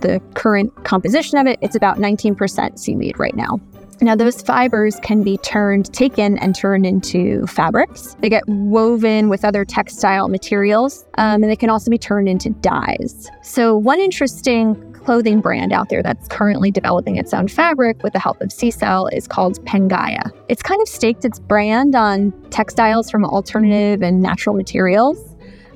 the 0.00 0.20
current 0.34 0.84
composition 0.84 1.38
of 1.38 1.46
it, 1.46 1.58
it's 1.60 1.74
about 1.74 1.98
19% 1.98 2.78
seaweed 2.78 3.18
right 3.18 3.34
now. 3.34 3.58
Now, 4.00 4.14
those 4.14 4.42
fibers 4.42 4.98
can 5.00 5.22
be 5.22 5.38
turned, 5.38 5.92
taken, 5.92 6.38
and 6.38 6.54
turned 6.54 6.84
into 6.84 7.46
fabrics. 7.46 8.16
They 8.20 8.28
get 8.28 8.42
woven 8.46 9.28
with 9.28 9.44
other 9.44 9.64
textile 9.64 10.28
materials, 10.28 11.04
um, 11.16 11.42
and 11.42 11.50
they 11.50 11.56
can 11.56 11.70
also 11.70 11.90
be 11.90 11.98
turned 11.98 12.28
into 12.28 12.50
dyes. 12.50 13.30
So, 13.42 13.76
one 13.76 14.00
interesting 14.00 14.93
clothing 15.04 15.40
brand 15.40 15.72
out 15.72 15.88
there 15.88 16.02
that's 16.02 16.28
currently 16.28 16.70
developing 16.70 17.16
its 17.16 17.32
own 17.34 17.48
fabric 17.48 18.02
with 18.02 18.12
the 18.12 18.18
help 18.18 18.40
of 18.40 18.48
Seacell 18.48 19.12
is 19.12 19.28
called 19.28 19.64
Pangaia. 19.66 20.30
It's 20.48 20.62
kind 20.62 20.80
of 20.80 20.88
staked 20.88 21.24
its 21.24 21.38
brand 21.38 21.94
on 21.94 22.32
textiles 22.50 23.10
from 23.10 23.24
alternative 23.24 24.02
and 24.02 24.22
natural 24.22 24.56
materials. 24.56 25.18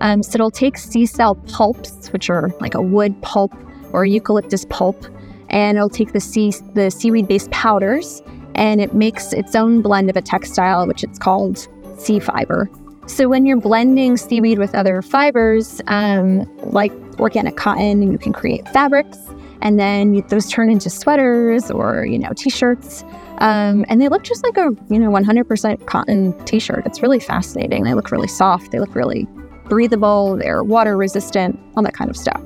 Um, 0.00 0.22
so 0.22 0.36
it'll 0.36 0.50
take 0.50 0.76
Seacell 0.76 1.36
pulps, 1.52 2.12
which 2.12 2.30
are 2.30 2.50
like 2.60 2.74
a 2.74 2.82
wood 2.82 3.20
pulp 3.22 3.52
or 3.92 4.04
eucalyptus 4.04 4.64
pulp, 4.66 5.04
and 5.50 5.76
it'll 5.76 5.88
take 5.88 6.12
the 6.12 6.20
sea 6.20 6.52
the 6.74 6.90
seaweed 6.90 7.26
based 7.28 7.50
powders 7.50 8.22
and 8.54 8.80
it 8.80 8.94
makes 8.94 9.32
its 9.32 9.54
own 9.54 9.82
blend 9.82 10.10
of 10.10 10.16
a 10.16 10.22
textile 10.22 10.86
which 10.86 11.02
it's 11.02 11.18
called 11.18 11.68
sea 11.98 12.18
fiber 12.18 12.68
so 13.06 13.28
when 13.28 13.46
you're 13.46 13.60
blending 13.60 14.16
seaweed 14.16 14.58
with 14.58 14.74
other 14.74 15.00
fibers 15.02 15.80
um, 15.86 16.44
like 16.70 16.92
organic 17.18 17.56
cotton 17.56 18.02
and 18.02 18.12
you 18.12 18.18
can 18.18 18.32
create 18.32 18.68
fabrics. 18.68 19.18
And 19.60 19.78
then 19.78 20.14
you, 20.14 20.22
those 20.28 20.48
turn 20.48 20.70
into 20.70 20.88
sweaters 20.88 21.70
or 21.70 22.06
you 22.06 22.18
know 22.18 22.30
t-shirts. 22.36 23.02
Um, 23.38 23.84
and 23.88 24.00
they 24.00 24.08
look 24.08 24.22
just 24.22 24.44
like 24.44 24.56
a 24.56 24.70
you 24.88 24.98
know 24.98 25.10
100% 25.10 25.86
cotton 25.86 26.44
t-shirt. 26.44 26.86
It's 26.86 27.02
really 27.02 27.20
fascinating. 27.20 27.84
They 27.84 27.94
look 27.94 28.10
really 28.10 28.28
soft. 28.28 28.70
They 28.70 28.78
look 28.78 28.94
really 28.94 29.26
breathable. 29.64 30.36
They're 30.36 30.62
water 30.62 30.96
resistant 30.96 31.58
all 31.76 31.82
that 31.82 31.94
kind 31.94 32.10
of 32.10 32.16
stuff. 32.16 32.42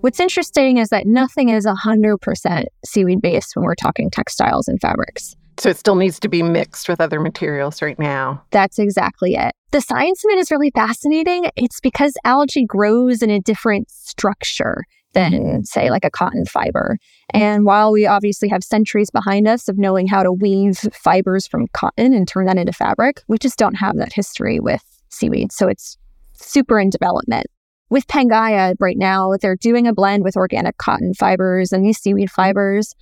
What's 0.00 0.20
interesting 0.20 0.76
is 0.76 0.90
that 0.90 1.06
nothing 1.06 1.48
is 1.48 1.64
100% 1.64 2.64
seaweed 2.84 3.22
based 3.22 3.56
when 3.56 3.64
we're 3.64 3.74
talking 3.74 4.10
textiles 4.10 4.68
and 4.68 4.78
fabrics. 4.78 5.34
So 5.58 5.70
it 5.70 5.76
still 5.76 5.94
needs 5.94 6.18
to 6.20 6.28
be 6.28 6.42
mixed 6.42 6.88
with 6.88 7.00
other 7.00 7.20
materials 7.20 7.80
right 7.80 7.98
now. 7.98 8.42
That's 8.50 8.78
exactly 8.78 9.34
it. 9.34 9.52
The 9.70 9.80
science 9.80 10.24
of 10.24 10.30
it 10.30 10.38
is 10.38 10.50
really 10.50 10.70
fascinating. 10.74 11.50
It's 11.56 11.80
because 11.80 12.14
algae 12.24 12.64
grows 12.64 13.22
in 13.22 13.30
a 13.30 13.40
different 13.40 13.90
structure 13.90 14.84
than, 15.14 15.32
mm-hmm. 15.32 15.62
say, 15.62 15.90
like 15.90 16.04
a 16.04 16.10
cotton 16.10 16.44
fiber. 16.44 16.98
And 17.30 17.64
while 17.64 17.92
we 17.92 18.04
obviously 18.06 18.48
have 18.48 18.62
centuries 18.64 19.10
behind 19.10 19.48
us 19.48 19.68
of 19.68 19.78
knowing 19.78 20.06
how 20.06 20.22
to 20.22 20.32
weave 20.32 20.76
fibers 20.92 21.46
from 21.46 21.68
cotton 21.72 22.12
and 22.12 22.26
turn 22.26 22.46
that 22.46 22.58
into 22.58 22.72
fabric, 22.72 23.22
we 23.28 23.38
just 23.38 23.58
don't 23.58 23.74
have 23.74 23.96
that 23.96 24.12
history 24.12 24.60
with 24.60 24.82
seaweed. 25.08 25.52
So 25.52 25.68
it's 25.68 25.96
super 26.34 26.78
in 26.78 26.90
development. 26.90 27.46
With 27.90 28.06
Pangaia 28.08 28.74
right 28.80 28.98
now, 28.98 29.32
they're 29.40 29.56
doing 29.56 29.86
a 29.86 29.92
blend 29.92 30.24
with 30.24 30.36
organic 30.36 30.78
cotton 30.78 31.14
fibers 31.14 31.72
and 31.72 31.84
these 31.84 31.98
seaweed 31.98 32.30
fibers. 32.30 32.94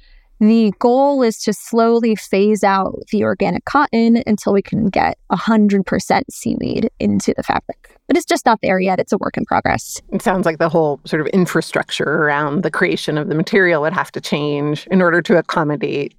The 0.42 0.72
goal 0.80 1.22
is 1.22 1.38
to 1.44 1.52
slowly 1.52 2.16
phase 2.16 2.64
out 2.64 2.98
the 3.12 3.22
organic 3.22 3.64
cotton 3.64 4.24
until 4.26 4.52
we 4.52 4.60
can 4.60 4.88
get 4.88 5.16
100% 5.30 6.22
seaweed 6.32 6.90
into 6.98 7.32
the 7.36 7.44
fabric. 7.44 7.96
But 8.08 8.16
it's 8.16 8.26
just 8.26 8.44
not 8.44 8.58
there 8.60 8.80
yet. 8.80 8.98
It's 8.98 9.12
a 9.12 9.18
work 9.18 9.36
in 9.36 9.44
progress. 9.44 10.02
It 10.10 10.20
sounds 10.20 10.44
like 10.44 10.58
the 10.58 10.68
whole 10.68 10.98
sort 11.04 11.20
of 11.20 11.28
infrastructure 11.28 12.24
around 12.24 12.64
the 12.64 12.72
creation 12.72 13.18
of 13.18 13.28
the 13.28 13.36
material 13.36 13.82
would 13.82 13.92
have 13.92 14.10
to 14.10 14.20
change 14.20 14.84
in 14.88 15.00
order 15.00 15.22
to 15.22 15.38
accommodate 15.38 16.12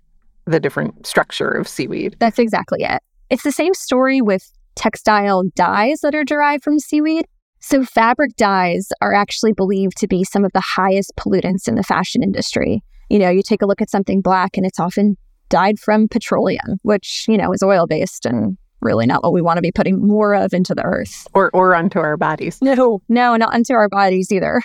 the 0.46 0.58
different 0.58 1.06
structure 1.06 1.50
of 1.50 1.68
seaweed. 1.68 2.16
That's 2.20 2.40
exactly 2.40 2.84
it. 2.84 3.04
It's 3.30 3.44
the 3.44 3.52
same 3.52 3.74
story 3.74 4.22
with 4.22 4.50
textile 4.76 5.44
dyes 5.54 6.00
that 6.00 6.16
are 6.16 6.24
derived 6.24 6.64
from 6.64 6.80
seaweed. 6.80 7.26
So, 7.60 7.84
fabric 7.84 8.38
dyes 8.38 8.88
are 9.02 9.14
actually 9.14 9.52
believed 9.52 9.98
to 9.98 10.08
be 10.08 10.24
some 10.24 10.46
of 10.46 10.54
the 10.54 10.62
highest 10.62 11.12
pollutants 11.18 11.68
in 11.68 11.76
the 11.76 11.84
fashion 11.84 12.24
industry. 12.24 12.84
You 13.10 13.20
know, 13.20 13.30
you 13.30 13.42
take 13.44 13.62
a 13.62 13.66
look 13.66 13.82
at 13.82 13.90
something 13.90 14.22
black 14.22 14.58
and 14.58 14.66
it's 14.66 14.80
often 14.80 15.18
dyed 15.50 15.80
from 15.80 16.08
petroleum, 16.08 16.80
which, 16.82 17.26
you 17.28 17.38
know, 17.38 17.52
is 17.54 17.62
oil 17.64 17.86
based 17.88 18.26
and 18.26 18.58
really 18.82 19.06
not 19.06 19.24
what 19.24 19.34
we 19.34 19.42
want 19.42 19.58
to 19.58 19.62
be 19.62 19.72
putting 19.72 20.06
more 20.06 20.34
of 20.34 20.54
into 20.54 20.76
the 20.76 20.84
earth. 20.84 21.28
Or, 21.34 21.50
or 21.54 21.76
onto 21.76 22.00
our 22.00 22.18
bodies. 22.18 22.60
No, 22.62 23.02
no, 23.08 23.36
not 23.36 23.54
onto 23.54 23.74
our 23.74 23.90
bodies 23.90 24.32
either. 24.32 24.62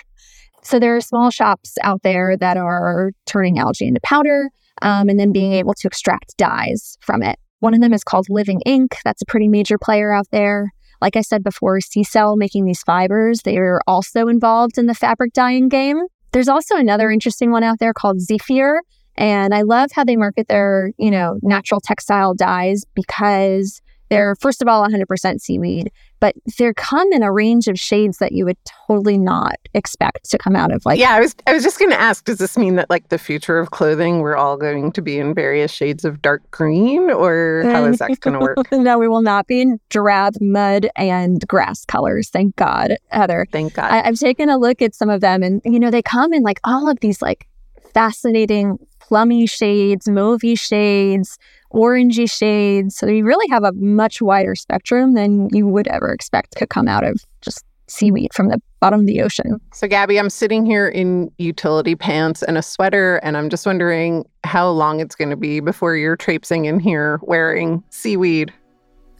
So, 0.61 0.79
there 0.79 0.95
are 0.95 1.01
small 1.01 1.29
shops 1.31 1.75
out 1.83 2.03
there 2.03 2.35
that 2.37 2.57
are 2.57 3.11
turning 3.25 3.59
algae 3.59 3.87
into 3.87 4.01
powder 4.03 4.49
um, 4.81 5.09
and 5.09 5.19
then 5.19 5.31
being 5.31 5.53
able 5.53 5.73
to 5.75 5.87
extract 5.87 6.35
dyes 6.37 6.97
from 7.01 7.23
it. 7.23 7.39
One 7.59 7.73
of 7.73 7.81
them 7.81 7.93
is 7.93 8.03
called 8.03 8.27
Living 8.29 8.61
Ink. 8.65 8.97
That's 9.03 9.21
a 9.21 9.25
pretty 9.25 9.47
major 9.47 9.77
player 9.77 10.11
out 10.11 10.27
there. 10.31 10.71
Like 11.01 11.15
I 11.15 11.21
said 11.21 11.43
before, 11.43 11.79
Seacell 11.79 12.35
making 12.37 12.65
these 12.65 12.81
fibers, 12.83 13.41
they 13.43 13.57
are 13.57 13.79
also 13.87 14.27
involved 14.27 14.77
in 14.77 14.85
the 14.87 14.93
fabric 14.93 15.33
dyeing 15.33 15.69
game. 15.69 16.01
There's 16.31 16.47
also 16.47 16.75
another 16.75 17.09
interesting 17.09 17.51
one 17.51 17.63
out 17.63 17.79
there 17.79 17.93
called 17.93 18.21
Zephyr. 18.21 18.81
And 19.15 19.53
I 19.53 19.63
love 19.63 19.91
how 19.93 20.03
they 20.03 20.15
market 20.15 20.47
their, 20.47 20.91
you 20.97 21.11
know, 21.11 21.37
natural 21.41 21.81
textile 21.81 22.33
dyes 22.33 22.85
because 22.93 23.81
they're, 24.09 24.35
first 24.35 24.61
of 24.61 24.67
all, 24.67 24.85
100% 24.87 25.39
seaweed, 25.39 25.91
but 26.19 26.35
they 26.57 26.73
come 26.73 27.11
in 27.13 27.23
a 27.23 27.31
range 27.31 27.67
of 27.67 27.79
shades 27.79 28.17
that 28.17 28.31
you 28.31 28.45
would 28.45 28.57
totally 28.87 29.17
not 29.17 29.55
expect 29.73 30.29
to 30.29 30.37
come 30.37 30.55
out 30.55 30.71
of 30.71 30.85
like 30.85 30.99
yeah 30.99 31.13
i 31.15 31.19
was 31.19 31.35
i 31.47 31.53
was 31.53 31.63
just 31.63 31.79
going 31.79 31.91
to 31.91 31.99
ask 31.99 32.25
does 32.25 32.37
this 32.37 32.57
mean 32.57 32.75
that 32.75 32.89
like 32.89 33.09
the 33.09 33.17
future 33.17 33.59
of 33.59 33.71
clothing 33.71 34.19
we're 34.19 34.35
all 34.35 34.57
going 34.57 34.91
to 34.91 35.01
be 35.01 35.17
in 35.17 35.33
various 35.33 35.71
shades 35.71 36.03
of 36.03 36.21
dark 36.21 36.49
green 36.51 37.09
or 37.09 37.63
how 37.65 37.85
is 37.85 37.99
that 37.99 38.19
going 38.19 38.33
to 38.33 38.39
work? 38.39 38.57
No 38.71 38.97
we 38.97 39.07
will 39.07 39.21
not 39.21 39.47
be 39.47 39.61
in 39.61 39.79
drab 39.89 40.35
mud 40.41 40.89
and 40.95 41.45
grass 41.47 41.85
colors 41.85 42.29
thank 42.29 42.55
god 42.55 42.97
heather. 43.09 43.45
Thank 43.51 43.73
god. 43.73 43.91
I, 43.91 44.07
i've 44.07 44.19
taken 44.19 44.49
a 44.49 44.57
look 44.57 44.81
at 44.81 44.95
some 44.95 45.09
of 45.09 45.21
them 45.21 45.43
and 45.43 45.61
you 45.65 45.79
know 45.79 45.91
they 45.91 46.01
come 46.01 46.33
in 46.33 46.43
like 46.43 46.59
all 46.63 46.89
of 46.89 46.99
these 46.99 47.21
like 47.21 47.47
fascinating 47.93 48.77
plummy 49.09 49.47
shades 49.47 50.07
mauvey 50.07 50.57
shades 50.57 51.37
orangey 51.73 52.29
shades. 52.29 52.95
So 52.95 53.07
you 53.07 53.25
really 53.25 53.47
have 53.49 53.63
a 53.63 53.71
much 53.73 54.21
wider 54.21 54.55
spectrum 54.55 55.13
than 55.13 55.49
you 55.51 55.67
would 55.67 55.87
ever 55.87 56.11
expect 56.11 56.55
could 56.55 56.69
come 56.69 56.87
out 56.87 57.03
of 57.03 57.23
just 57.41 57.65
seaweed 57.87 58.33
from 58.33 58.49
the 58.49 58.61
bottom 58.79 59.01
of 59.01 59.05
the 59.05 59.21
ocean. 59.21 59.59
So, 59.73 59.87
Gabby, 59.87 60.19
I'm 60.19 60.29
sitting 60.29 60.65
here 60.65 60.87
in 60.87 61.31
utility 61.37 61.95
pants 61.95 62.43
and 62.43 62.57
a 62.57 62.61
sweater, 62.61 63.17
and 63.17 63.35
I'm 63.35 63.49
just 63.49 63.65
wondering 63.65 64.25
how 64.43 64.69
long 64.69 64.99
it's 64.99 65.15
going 65.15 65.31
to 65.31 65.35
be 65.35 65.59
before 65.59 65.95
you're 65.95 66.15
traipsing 66.15 66.65
in 66.65 66.79
here 66.79 67.19
wearing 67.23 67.83
seaweed. 67.89 68.53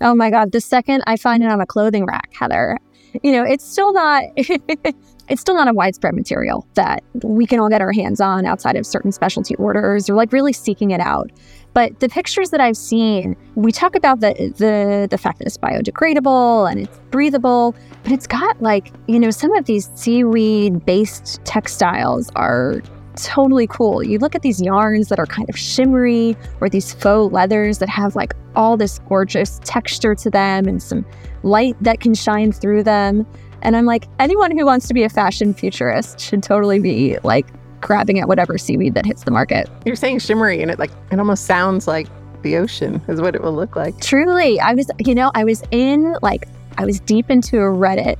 Oh 0.02 0.16
my 0.16 0.30
God. 0.30 0.52
The 0.52 0.62
second 0.62 1.04
I 1.08 1.18
find 1.18 1.44
it 1.44 1.50
on 1.50 1.60
a 1.60 1.66
clothing 1.66 2.06
rack, 2.06 2.32
Heather, 2.34 2.78
you 3.24 3.32
know, 3.32 3.44
it's 3.44 3.66
still 3.66 3.92
not. 3.92 4.24
it's 5.30 5.42
still 5.42 5.56
not 5.56 5.68
a 5.68 5.74
widespread 5.74 6.16
material 6.16 6.68
that 6.74 7.04
we 7.24 7.46
can 7.46 7.60
all 7.60 7.70
get 7.70 7.82
our 7.82 7.92
hands 7.92 8.20
on 8.20 8.46
outside 8.46 8.76
of 8.76 8.86
certain 8.86 9.12
specialty 9.12 9.56
orders 9.56 10.10
or 10.10 10.16
like 10.16 10.34
really 10.34 10.54
seeking 10.54 10.92
it 10.92 11.00
out. 11.00 11.32
But 11.74 12.00
the 12.00 12.10
pictures 12.10 12.50
that 12.50 12.60
I've 12.60 12.78
seen, 12.78 13.36
we 13.56 13.72
talk 13.72 13.96
about 13.96 14.22
the 14.22 14.34
the 14.58 15.08
the 15.10 15.18
fact 15.18 15.40
that 15.40 15.48
it's 15.48 15.58
biodegradable 15.58 16.70
and 16.70 16.82
it's 16.82 17.00
breathable, 17.12 17.76
but 18.04 18.12
it's 18.12 18.28
got 18.28 18.60
like, 18.62 18.92
you 19.08 19.20
know, 19.20 19.30
some 19.30 19.54
of 19.56 19.66
these 19.66 19.90
seaweed 19.96 20.86
based 20.86 21.40
textiles 21.46 22.32
are 22.36 22.82
totally 23.16 23.68
cool. 23.68 24.02
You 24.02 24.18
look 24.18 24.34
at 24.34 24.42
these 24.42 24.62
yarns 24.62 25.10
that 25.10 25.20
are 25.20 25.26
kind 25.26 25.50
of 25.50 25.58
shimmery 25.58 26.36
or 26.62 26.70
these 26.70 26.94
faux 26.94 27.32
leathers 27.32 27.80
that 27.80 27.90
have 27.90 28.16
like 28.16 28.34
all 28.56 28.78
this 28.78 29.00
gorgeous 29.08 29.60
texture 29.64 30.16
to 30.16 30.30
them 30.30 30.68
and 30.68 30.82
some 30.82 31.06
light 31.44 31.76
that 31.82 32.00
can 32.00 32.14
shine 32.14 32.52
through 32.52 32.84
them. 32.84 33.28
And 33.62 33.76
I'm 33.76 33.86
like, 33.86 34.06
anyone 34.20 34.58
who 34.58 34.66
wants 34.66 34.88
to 34.88 34.94
be 34.94 35.04
a 35.04 35.10
fashion 35.10 35.54
futurist 35.54 36.20
should 36.20 36.44
totally 36.44 36.80
be 36.80 37.18
like 37.24 37.46
grabbing 37.82 38.20
at 38.20 38.28
whatever 38.28 38.58
seaweed 38.58 38.94
that 38.94 39.06
hits 39.06 39.24
the 39.24 39.32
market. 39.32 39.70
You're 39.86 39.96
saying 39.96 40.20
shimmery 40.20 40.62
and 40.62 40.72
it 40.72 40.80
like 40.80 40.92
it 41.12 41.20
almost 41.20 41.46
sounds 41.46 41.88
like 41.88 42.08
the 42.42 42.58
ocean 42.58 43.02
is 43.08 43.22
what 43.22 43.36
it 43.36 43.42
will 43.42 43.54
look 43.54 43.76
like. 43.76 44.00
Truly. 44.02 44.60
I 44.60 44.74
was, 44.74 44.90
you 45.00 45.16
know, 45.16 45.32
I 45.36 45.44
was 45.44 45.64
in 45.72 46.16
like 46.22 46.48
I 46.78 46.86
was 46.86 47.00
deep 47.02 47.30
into 47.30 47.58
a 47.58 47.70
Reddit 47.70 48.18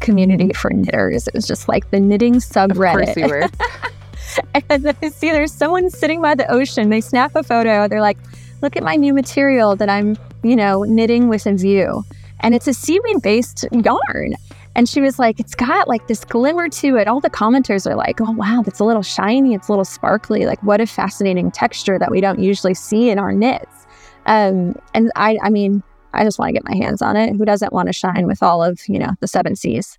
community 0.00 0.52
for 0.52 0.70
knitters. 0.70 1.28
It 1.28 1.34
was 1.34 1.46
just 1.46 1.68
like 1.68 1.90
the 1.90 2.00
knitting 2.00 2.34
subreddit. 2.36 3.08
Of 3.08 3.14
course 3.14 3.16
you 3.16 3.28
were. 3.28 3.48
and 4.70 4.84
then 4.84 4.96
I 5.02 5.08
see 5.08 5.30
there's 5.30 5.52
someone 5.52 5.90
sitting 5.90 6.20
by 6.20 6.34
the 6.34 6.50
ocean. 6.50 6.90
They 6.90 7.00
snap 7.00 7.34
a 7.34 7.42
photo. 7.42 7.88
They're 7.88 8.00
like, 8.00 8.18
look 8.62 8.76
at 8.76 8.82
my 8.82 8.96
new 8.96 9.14
material 9.14 9.76
that 9.76 9.88
I'm, 9.88 10.16
you 10.42 10.56
know, 10.56 10.82
knitting 10.84 11.28
with 11.28 11.46
a 11.46 11.54
view. 11.54 12.04
And 12.40 12.54
it's 12.54 12.68
a 12.68 12.74
seaweed 12.74 13.22
based 13.22 13.66
yarn. 13.72 14.34
And 14.78 14.88
she 14.88 15.00
was 15.00 15.18
like, 15.18 15.40
it's 15.40 15.56
got 15.56 15.88
like 15.88 16.06
this 16.06 16.24
glimmer 16.24 16.68
to 16.68 16.96
it. 16.98 17.08
All 17.08 17.18
the 17.18 17.28
commenters 17.28 17.84
are 17.84 17.96
like, 17.96 18.20
oh, 18.20 18.30
wow, 18.30 18.62
that's 18.64 18.78
a 18.78 18.84
little 18.84 19.02
shiny. 19.02 19.52
It's 19.52 19.66
a 19.66 19.72
little 19.72 19.84
sparkly. 19.84 20.46
Like, 20.46 20.62
what 20.62 20.80
a 20.80 20.86
fascinating 20.86 21.50
texture 21.50 21.98
that 21.98 22.12
we 22.12 22.20
don't 22.20 22.38
usually 22.38 22.74
see 22.74 23.10
in 23.10 23.18
our 23.18 23.32
knits. 23.32 23.88
Um, 24.26 24.76
and 24.94 25.10
I, 25.16 25.36
I 25.42 25.50
mean, 25.50 25.82
I 26.12 26.22
just 26.22 26.38
want 26.38 26.50
to 26.50 26.52
get 26.52 26.62
my 26.64 26.76
hands 26.76 27.02
on 27.02 27.16
it. 27.16 27.34
Who 27.34 27.44
doesn't 27.44 27.72
want 27.72 27.88
to 27.88 27.92
shine 27.92 28.28
with 28.28 28.40
all 28.40 28.62
of, 28.62 28.78
you 28.86 29.00
know, 29.00 29.10
the 29.18 29.26
seven 29.26 29.56
seas? 29.56 29.98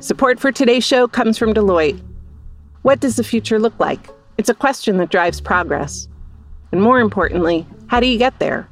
Support 0.00 0.40
for 0.40 0.52
today's 0.52 0.86
show 0.86 1.06
comes 1.06 1.36
from 1.36 1.52
Deloitte. 1.52 2.02
What 2.80 3.00
does 3.00 3.16
the 3.16 3.24
future 3.24 3.58
look 3.58 3.78
like? 3.78 4.08
It's 4.38 4.48
a 4.48 4.54
question 4.54 4.96
that 4.96 5.10
drives 5.10 5.42
progress. 5.42 6.08
And 6.72 6.80
more 6.80 6.98
importantly, 6.98 7.66
how 7.88 8.00
do 8.00 8.06
you 8.06 8.16
get 8.16 8.38
there? 8.38 8.70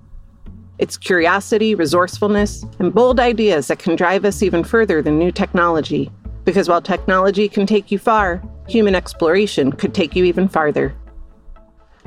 It's 0.80 0.96
curiosity, 0.96 1.74
resourcefulness, 1.74 2.64
and 2.78 2.94
bold 2.94 3.20
ideas 3.20 3.66
that 3.66 3.78
can 3.78 3.96
drive 3.96 4.24
us 4.24 4.42
even 4.42 4.64
further 4.64 5.02
than 5.02 5.18
new 5.18 5.30
technology. 5.30 6.10
Because 6.46 6.70
while 6.70 6.80
technology 6.80 7.50
can 7.50 7.66
take 7.66 7.90
you 7.92 7.98
far, 7.98 8.42
human 8.66 8.94
exploration 8.94 9.72
could 9.72 9.92
take 9.92 10.16
you 10.16 10.24
even 10.24 10.48
farther. 10.48 10.96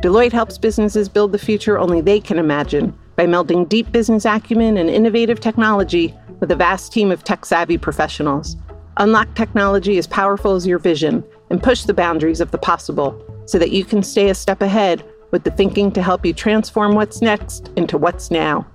Deloitte 0.02 0.32
helps 0.32 0.58
businesses 0.58 1.08
build 1.08 1.34
the 1.34 1.38
future 1.38 1.78
only 1.78 2.02
they 2.02 2.20
can 2.20 2.40
imagine 2.40 2.98
by 3.16 3.28
melding 3.28 3.70
deep 3.70 3.92
business 3.92 4.26
acumen 4.26 4.78
and 4.78 4.90
innovative 4.90 5.40
technology 5.40 6.12
with 6.40 6.50
a 6.50 6.56
vast 6.56 6.92
team 6.92 7.12
of 7.12 7.24
tech 7.24 7.46
savvy 7.46 7.78
professionals. 7.78 8.58
Unlock 8.98 9.32
technology 9.36 10.00
as 10.00 10.08
powerful 10.08 10.56
as 10.56 10.66
your 10.66 10.80
vision 10.80 11.24
and 11.52 11.62
push 11.62 11.84
the 11.84 11.94
boundaries 11.94 12.42
of 12.42 12.50
the 12.50 12.58
possible 12.58 13.24
so 13.46 13.60
that 13.60 13.70
you 13.70 13.86
can 13.86 14.02
stay 14.02 14.32
a 14.32 14.36
step 14.36 14.64
ahead 14.64 15.06
with 15.34 15.44
the 15.44 15.52
thinking 15.52 15.92
to 15.92 16.02
help 16.02 16.24
you 16.24 16.32
transform 16.32 16.94
what's 16.94 17.20
next 17.20 17.72
into 17.76 17.98
what's 17.98 18.30
now. 18.30 18.66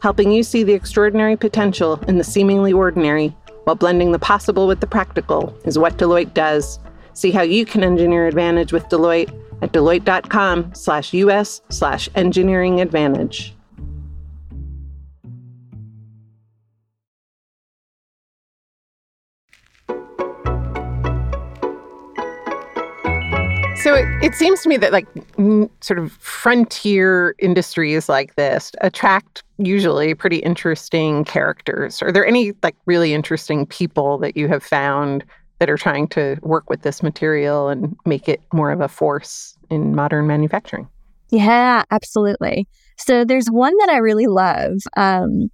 Helping 0.00 0.32
you 0.32 0.42
see 0.42 0.62
the 0.62 0.72
extraordinary 0.72 1.36
potential 1.36 2.00
in 2.08 2.16
the 2.16 2.24
seemingly 2.24 2.72
ordinary 2.72 3.28
while 3.64 3.76
blending 3.76 4.10
the 4.10 4.18
possible 4.18 4.66
with 4.66 4.80
the 4.80 4.86
practical 4.86 5.54
is 5.66 5.78
what 5.78 5.98
Deloitte 5.98 6.32
does. 6.32 6.78
See 7.12 7.30
how 7.30 7.42
you 7.42 7.66
can 7.66 7.84
engineer 7.84 8.26
advantage 8.26 8.72
with 8.72 8.84
Deloitte 8.84 9.30
at 9.60 9.72
deloitte.com 9.72 10.74
slash 10.74 11.12
us 11.12 11.60
slash 11.68 12.08
engineering 12.14 12.80
advantage. 12.80 13.54
It, 24.22 24.34
seems 24.34 24.62
to 24.62 24.68
me 24.68 24.76
that 24.76 24.92
like 24.92 25.06
sort 25.80 25.98
of 25.98 26.12
frontier 26.12 27.34
industries 27.38 28.08
like 28.08 28.34
this 28.36 28.72
attract 28.80 29.42
usually 29.58 30.14
pretty 30.14 30.38
interesting 30.38 31.24
characters. 31.24 32.02
Are 32.02 32.12
there 32.12 32.26
any 32.26 32.52
like 32.62 32.76
really 32.86 33.14
interesting 33.14 33.66
people 33.66 34.18
that 34.18 34.36
you 34.36 34.48
have 34.48 34.62
found 34.62 35.24
that 35.58 35.68
are 35.68 35.76
trying 35.76 36.08
to 36.08 36.38
work 36.42 36.70
with 36.70 36.82
this 36.82 37.02
material 37.02 37.68
and 37.68 37.96
make 38.06 38.28
it 38.28 38.40
more 38.52 38.70
of 38.70 38.80
a 38.80 38.88
force 38.88 39.56
in 39.70 39.94
modern 39.94 40.26
manufacturing? 40.26 40.88
Yeah, 41.30 41.82
absolutely. 41.90 42.66
So 42.96 43.24
there's 43.24 43.48
one 43.48 43.76
that 43.80 43.90
I 43.90 43.98
really 43.98 44.26
love. 44.26 44.78
Um, 44.96 45.50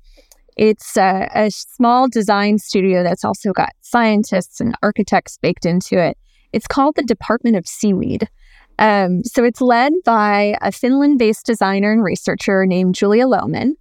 it's 0.57 0.97
a, 0.97 1.29
a 1.35 1.51
small 1.51 2.09
design 2.09 2.59
studio 2.59 3.03
that's 3.03 3.25
also 3.25 3.53
got 3.53 3.71
scientists 3.81 4.61
and 4.61 4.75
architects 4.83 5.39
baked 5.43 5.67
into 5.67 5.99
it. 5.99 6.17
It's 6.53 6.69
called 6.69 6.95
the 6.95 7.03
Department 7.03 7.57
of 7.57 7.67
Seaweed. 7.67 8.29
Um, 8.79 9.23
so 9.25 9.45
it's 9.45 9.61
led 9.61 9.93
by 10.05 10.57
a 10.61 10.73
Finland 10.73 11.19
based 11.19 11.47
designer 11.47 11.93
and 11.93 12.03
researcher 12.03 12.67
named 12.67 12.95
Julia 12.95 13.27
Lohmann. 13.27 13.73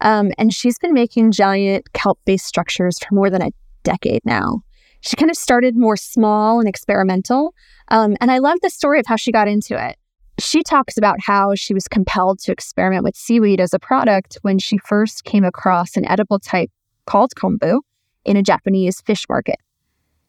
Um, 0.00 0.32
and 0.36 0.52
she's 0.52 0.78
been 0.78 0.92
making 0.92 1.32
giant 1.32 1.92
kelp 1.92 2.18
based 2.24 2.46
structures 2.46 2.98
for 2.98 3.14
more 3.14 3.30
than 3.30 3.42
a 3.42 3.52
decade 3.84 4.24
now. 4.24 4.62
She 5.00 5.16
kind 5.16 5.30
of 5.30 5.36
started 5.36 5.76
more 5.76 5.96
small 5.96 6.60
and 6.60 6.68
experimental. 6.68 7.54
Um, 7.88 8.16
and 8.20 8.30
I 8.30 8.38
love 8.38 8.58
the 8.62 8.70
story 8.70 9.00
of 9.00 9.06
how 9.06 9.16
she 9.16 9.32
got 9.32 9.48
into 9.48 9.74
it. 9.74 9.96
She 10.38 10.62
talks 10.62 10.96
about 10.96 11.18
how 11.20 11.54
she 11.54 11.74
was 11.74 11.88
compelled 11.88 12.38
to 12.40 12.52
experiment 12.52 13.04
with 13.04 13.16
seaweed 13.16 13.60
as 13.60 13.74
a 13.74 13.78
product 13.78 14.38
when 14.42 14.58
she 14.58 14.78
first 14.78 15.24
came 15.24 15.44
across 15.44 15.96
an 15.96 16.08
edible 16.08 16.38
type 16.38 16.70
called 17.06 17.32
kombu 17.36 17.80
in 18.24 18.36
a 18.36 18.42
Japanese 18.42 19.00
fish 19.02 19.28
market. 19.28 19.56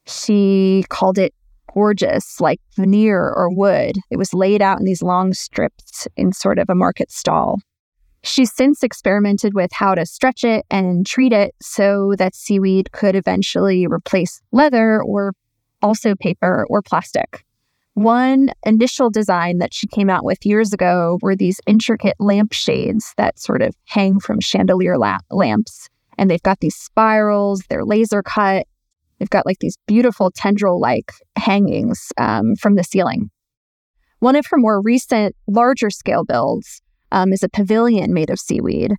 She 0.06 0.84
called 0.90 1.18
it 1.18 1.34
gorgeous, 1.74 2.40
like 2.40 2.60
veneer 2.76 3.20
or 3.20 3.54
wood. 3.54 3.98
It 4.12 4.18
was 4.18 4.34
laid 4.34 4.62
out 4.62 4.80
in 4.80 4.86
these 4.86 5.02
long 5.02 5.34
strips 5.34 6.08
in 6.16 6.32
sort 6.32 6.60
of 6.60 6.70
a 6.70 6.76
market 6.76 7.12
stall. 7.12 7.60
She's 8.24 8.54
since 8.54 8.84
experimented 8.84 9.54
with 9.54 9.72
how 9.74 9.96
to 9.96 10.06
stretch 10.06 10.44
it 10.46 10.66
and 10.72 11.06
treat 11.06 11.34
it 11.34 11.54
so 11.62 12.14
that 12.18 12.36
seaweed 12.36 12.92
could 12.94 13.16
eventually 13.16 13.86
replace 13.86 14.42
leather 14.52 15.02
or 15.02 15.34
also 15.82 16.16
paper 16.16 16.66
or 16.70 16.82
plastic. 16.82 17.44
One 17.96 18.50
initial 18.66 19.12
design 19.12 19.60
that 19.60 19.74
she 19.74 19.88
came 19.88 20.10
out 20.10 20.24
with 20.24 20.46
years 20.46 20.74
ago 20.74 21.20
were 21.22 21.36
these 21.36 21.60
intricate 21.68 22.16
lampshades 22.20 23.14
that 23.18 23.38
sort 23.38 23.62
of 23.62 23.76
hang 23.86 24.20
from 24.20 24.40
chandelier 24.40 24.98
la- 24.98 25.20
lamps. 25.30 25.90
And 26.18 26.30
they've 26.30 26.42
got 26.42 26.60
these 26.60 26.76
spirals, 26.76 27.64
they're 27.70 27.86
laser 27.86 28.24
cut, 28.24 28.66
They've 29.24 29.30
got 29.30 29.46
like 29.46 29.60
these 29.60 29.78
beautiful 29.88 30.32
tendril 30.32 30.82
like 30.82 31.14
hangings 31.38 32.12
um, 32.18 32.58
from 32.58 32.76
the 32.76 32.84
ceiling. 32.84 33.30
One 34.20 34.36
of 34.36 34.46
her 34.48 34.58
more 34.58 34.82
recent, 34.82 35.34
larger 35.48 35.90
scale 35.90 36.26
builds 36.26 36.82
um, 37.14 37.32
is 37.32 37.42
a 37.42 37.48
pavilion 37.48 38.14
made 38.14 38.30
of 38.30 38.38
seaweed. 38.38 38.92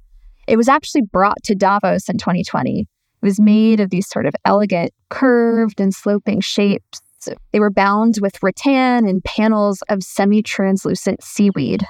It 0.48 0.56
was 0.56 0.66
actually 0.66 1.02
brought 1.02 1.42
to 1.42 1.54
Davos 1.54 2.08
in 2.08 2.16
2020. 2.16 2.80
It 2.80 2.87
was 3.20 3.38
made 3.38 3.80
of 3.80 3.90
these 3.90 4.08
sort 4.08 4.24
of 4.24 4.32
elegant, 4.46 4.92
curved 5.10 5.78
and 5.78 5.92
sloping 5.92 6.40
shapes. 6.40 7.02
They 7.52 7.60
were 7.60 7.70
bound 7.70 8.14
with 8.22 8.42
rattan 8.42 9.06
and 9.06 9.22
panels 9.24 9.82
of 9.90 10.02
semi 10.02 10.40
translucent 10.40 11.22
seaweed. 11.22 11.84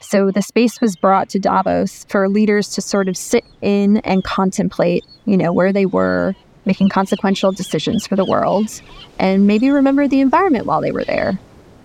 So 0.00 0.32
the 0.32 0.42
space 0.42 0.80
was 0.80 0.96
brought 0.96 1.28
to 1.30 1.38
Davos 1.38 2.04
for 2.08 2.28
leaders 2.28 2.70
to 2.70 2.80
sort 2.80 3.08
of 3.08 3.16
sit 3.16 3.44
in 3.62 3.98
and 3.98 4.24
contemplate, 4.24 5.04
you 5.24 5.36
know, 5.36 5.52
where 5.52 5.72
they 5.72 5.86
were 5.86 6.34
making 6.66 6.88
consequential 6.88 7.52
decisions 7.52 8.06
for 8.06 8.16
the 8.16 8.24
world, 8.24 8.68
and 9.18 9.46
maybe 9.46 9.70
remember 9.70 10.06
the 10.08 10.20
environment 10.20 10.66
while 10.66 10.80
they 10.80 10.92
were 10.92 11.04
there. 11.04 11.38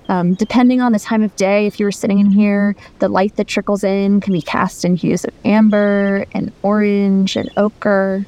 Um, 0.09 0.33
depending 0.33 0.81
on 0.81 0.91
the 0.91 0.99
time 0.99 1.23
of 1.23 1.33
day, 1.37 1.67
if 1.67 1.79
you 1.79 1.85
were 1.85 1.91
sitting 1.91 2.19
in 2.19 2.31
here, 2.31 2.75
the 2.99 3.07
light 3.07 3.37
that 3.37 3.47
trickles 3.47 3.83
in 3.83 4.19
can 4.19 4.33
be 4.33 4.41
cast 4.41 4.83
in 4.83 4.95
hues 4.95 5.23
of 5.23 5.33
amber 5.45 6.25
and 6.33 6.51
orange 6.63 7.37
and 7.37 7.49
ochre. 7.55 8.25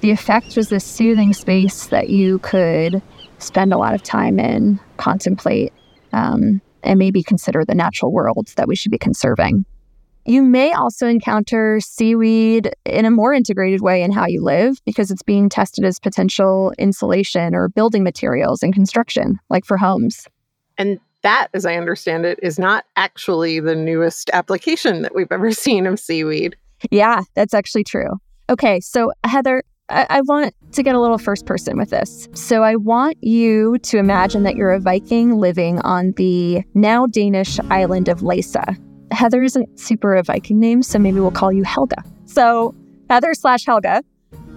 The 0.00 0.10
effect 0.10 0.56
was 0.56 0.70
this 0.70 0.84
soothing 0.84 1.34
space 1.34 1.86
that 1.88 2.08
you 2.08 2.38
could 2.38 3.02
spend 3.38 3.74
a 3.74 3.78
lot 3.78 3.94
of 3.94 4.02
time 4.02 4.38
in, 4.38 4.80
contemplate, 4.96 5.72
um, 6.12 6.62
and 6.82 6.98
maybe 6.98 7.22
consider 7.22 7.64
the 7.64 7.74
natural 7.74 8.10
world 8.10 8.48
that 8.56 8.66
we 8.66 8.74
should 8.74 8.90
be 8.90 8.98
conserving. 8.98 9.64
You 10.24 10.42
may 10.42 10.72
also 10.72 11.06
encounter 11.06 11.80
seaweed 11.80 12.72
in 12.84 13.04
a 13.04 13.10
more 13.10 13.32
integrated 13.32 13.80
way 13.80 14.02
in 14.02 14.12
how 14.12 14.26
you 14.26 14.42
live 14.42 14.78
because 14.84 15.10
it's 15.10 15.22
being 15.22 15.48
tested 15.48 15.84
as 15.84 15.98
potential 15.98 16.72
insulation 16.78 17.54
or 17.54 17.68
building 17.68 18.04
materials 18.04 18.62
in 18.62 18.72
construction, 18.72 19.38
like 19.50 19.64
for 19.64 19.76
homes. 19.76 20.28
And 20.78 21.00
that, 21.22 21.48
as 21.54 21.66
I 21.66 21.74
understand 21.74 22.24
it, 22.24 22.38
is 22.42 22.58
not 22.58 22.84
actually 22.96 23.60
the 23.60 23.74
newest 23.74 24.30
application 24.32 25.02
that 25.02 25.14
we've 25.14 25.30
ever 25.30 25.52
seen 25.52 25.86
of 25.86 25.98
seaweed. 25.98 26.56
Yeah, 26.90 27.22
that's 27.34 27.54
actually 27.54 27.84
true. 27.84 28.08
Okay, 28.50 28.80
so 28.80 29.12
Heather, 29.24 29.62
I, 29.88 30.06
I 30.08 30.20
want 30.22 30.54
to 30.72 30.82
get 30.82 30.94
a 30.94 31.00
little 31.00 31.18
first 31.18 31.46
person 31.46 31.76
with 31.76 31.90
this. 31.90 32.28
So 32.34 32.62
I 32.62 32.76
want 32.76 33.22
you 33.22 33.78
to 33.78 33.98
imagine 33.98 34.42
that 34.44 34.56
you're 34.56 34.72
a 34.72 34.80
Viking 34.80 35.36
living 35.36 35.80
on 35.80 36.12
the 36.16 36.62
now 36.74 37.06
Danish 37.06 37.58
island 37.70 38.08
of 38.08 38.20
Læsø. 38.20 38.91
Heather 39.12 39.42
isn't 39.42 39.78
super 39.78 40.14
a 40.14 40.22
Viking 40.22 40.58
name, 40.58 40.82
so 40.82 40.98
maybe 40.98 41.20
we'll 41.20 41.30
call 41.30 41.52
you 41.52 41.62
Helga. 41.62 42.02
So 42.26 42.74
Heather 43.08 43.34
slash 43.34 43.64
Helga, 43.64 44.02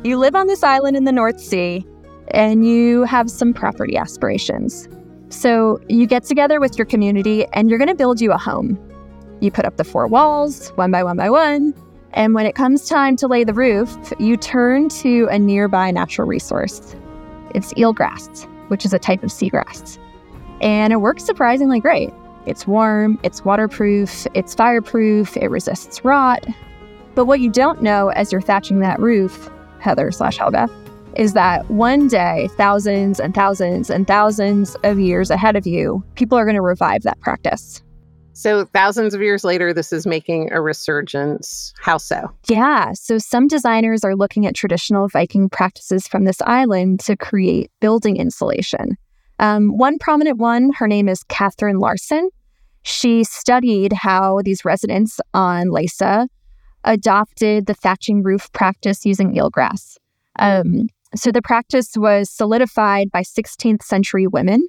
you 0.03 0.17
live 0.17 0.35
on 0.35 0.47
this 0.47 0.63
island 0.63 0.95
in 0.95 1.03
the 1.03 1.11
North 1.11 1.39
Sea 1.39 1.85
and 2.29 2.65
you 2.65 3.03
have 3.03 3.29
some 3.29 3.53
property 3.53 3.97
aspirations. 3.97 4.87
So 5.29 5.79
you 5.89 6.07
get 6.07 6.23
together 6.23 6.59
with 6.59 6.77
your 6.77 6.85
community 6.85 7.45
and 7.53 7.69
you're 7.69 7.79
going 7.79 7.89
to 7.89 7.95
build 7.95 8.21
you 8.21 8.31
a 8.31 8.37
home. 8.37 8.79
You 9.41 9.51
put 9.51 9.65
up 9.65 9.77
the 9.77 9.83
four 9.83 10.07
walls, 10.07 10.69
one 10.69 10.91
by 10.91 11.03
one 11.03 11.17
by 11.17 11.29
one. 11.29 11.73
And 12.13 12.33
when 12.33 12.45
it 12.45 12.55
comes 12.55 12.87
time 12.87 13.17
to 13.17 13.27
lay 13.27 13.43
the 13.43 13.53
roof, 13.53 13.93
you 14.19 14.37
turn 14.37 14.87
to 14.89 15.27
a 15.29 15.37
nearby 15.37 15.91
natural 15.91 16.27
resource. 16.27 16.95
It's 17.53 17.73
eelgrass, 17.73 18.45
which 18.69 18.85
is 18.85 18.93
a 18.93 18.99
type 18.99 19.23
of 19.23 19.29
seagrass. 19.29 19.97
And 20.61 20.93
it 20.93 20.97
works 20.97 21.25
surprisingly 21.25 21.81
great. 21.81 22.13
It's 22.45 22.67
warm, 22.67 23.19
it's 23.23 23.43
waterproof, 23.43 24.27
it's 24.33 24.53
fireproof, 24.53 25.35
it 25.37 25.49
resists 25.49 26.03
rot. 26.05 26.45
But 27.15 27.25
what 27.25 27.39
you 27.39 27.49
don't 27.49 27.81
know 27.81 28.09
as 28.09 28.31
you're 28.31 28.41
thatching 28.41 28.79
that 28.79 28.99
roof, 28.99 29.49
Heather 29.79 30.11
slash 30.11 30.37
Helga, 30.37 30.69
is 31.15 31.33
that 31.33 31.69
one 31.71 32.07
day, 32.07 32.49
thousands 32.57 33.19
and 33.19 33.33
thousands 33.33 33.89
and 33.89 34.05
thousands 34.05 34.75
of 34.83 34.99
years 34.99 35.31
ahead 35.31 35.55
of 35.55 35.65
you, 35.65 36.03
people 36.15 36.37
are 36.37 36.45
going 36.45 36.55
to 36.55 36.61
revive 36.61 37.03
that 37.03 37.19
practice. 37.21 37.81
So, 38.33 38.65
thousands 38.65 39.13
of 39.13 39.21
years 39.21 39.45
later, 39.45 39.73
this 39.73 39.93
is 39.93 40.05
making 40.05 40.51
a 40.51 40.59
resurgence. 40.59 41.73
How 41.79 41.97
so? 41.97 42.29
Yeah. 42.49 42.91
So, 42.91 43.17
some 43.17 43.47
designers 43.47 44.03
are 44.03 44.13
looking 44.13 44.45
at 44.45 44.55
traditional 44.55 45.07
Viking 45.07 45.47
practices 45.47 46.05
from 46.05 46.25
this 46.25 46.41
island 46.41 46.99
to 47.01 47.15
create 47.15 47.71
building 47.79 48.17
insulation. 48.17 48.97
Um, 49.39 49.77
one 49.77 49.97
prominent 49.99 50.37
one, 50.37 50.71
her 50.77 50.87
name 50.87 51.09
is 51.09 51.23
Kathryn 51.23 51.79
Larsen. 51.79 52.29
She 52.83 53.23
studied 53.23 53.93
how 53.93 54.41
these 54.43 54.63
residents 54.63 55.19
on 55.33 55.67
Læsø 55.67 56.27
adopted 56.83 57.65
the 57.65 57.73
thatching 57.73 58.21
roof 58.23 58.51
practice 58.53 59.05
using 59.05 59.33
eelgrass. 59.33 59.97
Um, 60.37 60.87
so, 61.15 61.31
the 61.31 61.41
practice 61.41 61.93
was 61.95 62.29
solidified 62.29 63.09
by 63.11 63.21
16th 63.21 63.81
century 63.83 64.27
women 64.27 64.67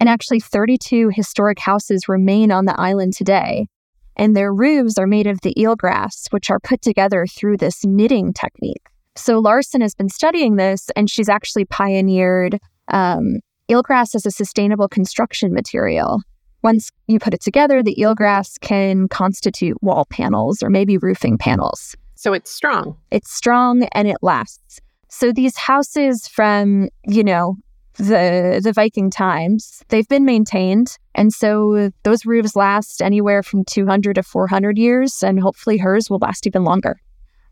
and 0.00 0.08
actually, 0.08 0.40
32 0.40 1.10
historic 1.10 1.58
houses 1.58 2.08
remain 2.08 2.50
on 2.50 2.64
the 2.64 2.80
island 2.80 3.12
today. 3.12 3.68
And 4.16 4.34
their 4.34 4.52
roofs 4.52 4.98
are 4.98 5.06
made 5.06 5.26
of 5.26 5.42
the 5.42 5.54
eelgrass, 5.54 6.26
which 6.30 6.50
are 6.50 6.58
put 6.58 6.80
together 6.80 7.26
through 7.26 7.58
this 7.58 7.84
knitting 7.84 8.32
technique. 8.32 8.82
So 9.14 9.38
Larson 9.38 9.82
has 9.82 9.94
been 9.94 10.08
studying 10.08 10.56
this, 10.56 10.88
and 10.96 11.10
she's 11.10 11.28
actually 11.28 11.66
pioneered 11.66 12.58
um, 12.88 13.40
eelgrass 13.70 14.14
as 14.14 14.26
a 14.26 14.30
sustainable 14.30 14.88
construction 14.88 15.52
material. 15.52 16.20
Once 16.62 16.90
you 17.06 17.18
put 17.18 17.32
it 17.32 17.40
together, 17.40 17.82
the 17.82 17.96
eelgrass 17.96 18.60
can 18.60 19.08
constitute 19.08 19.82
wall 19.82 20.04
panels 20.10 20.62
or 20.62 20.68
maybe 20.68 20.98
roofing 20.98 21.38
panels. 21.38 21.96
So 22.16 22.32
it's 22.34 22.50
strong. 22.50 22.98
It's 23.10 23.32
strong 23.32 23.84
and 23.92 24.06
it 24.06 24.18
lasts. 24.20 24.80
So 25.08 25.32
these 25.32 25.56
houses 25.56 26.28
from, 26.28 26.90
you 27.06 27.24
know, 27.24 27.56
the 27.94 28.60
the 28.62 28.72
Viking 28.72 29.10
times. 29.10 29.82
They've 29.88 30.08
been 30.08 30.24
maintained, 30.24 30.96
and 31.14 31.32
so 31.32 31.90
those 32.02 32.24
roofs 32.24 32.56
last 32.56 33.02
anywhere 33.02 33.42
from 33.42 33.64
200 33.64 34.14
to 34.14 34.22
400 34.22 34.78
years, 34.78 35.22
and 35.22 35.40
hopefully 35.40 35.78
hers 35.78 36.08
will 36.08 36.18
last 36.18 36.46
even 36.46 36.64
longer. 36.64 37.00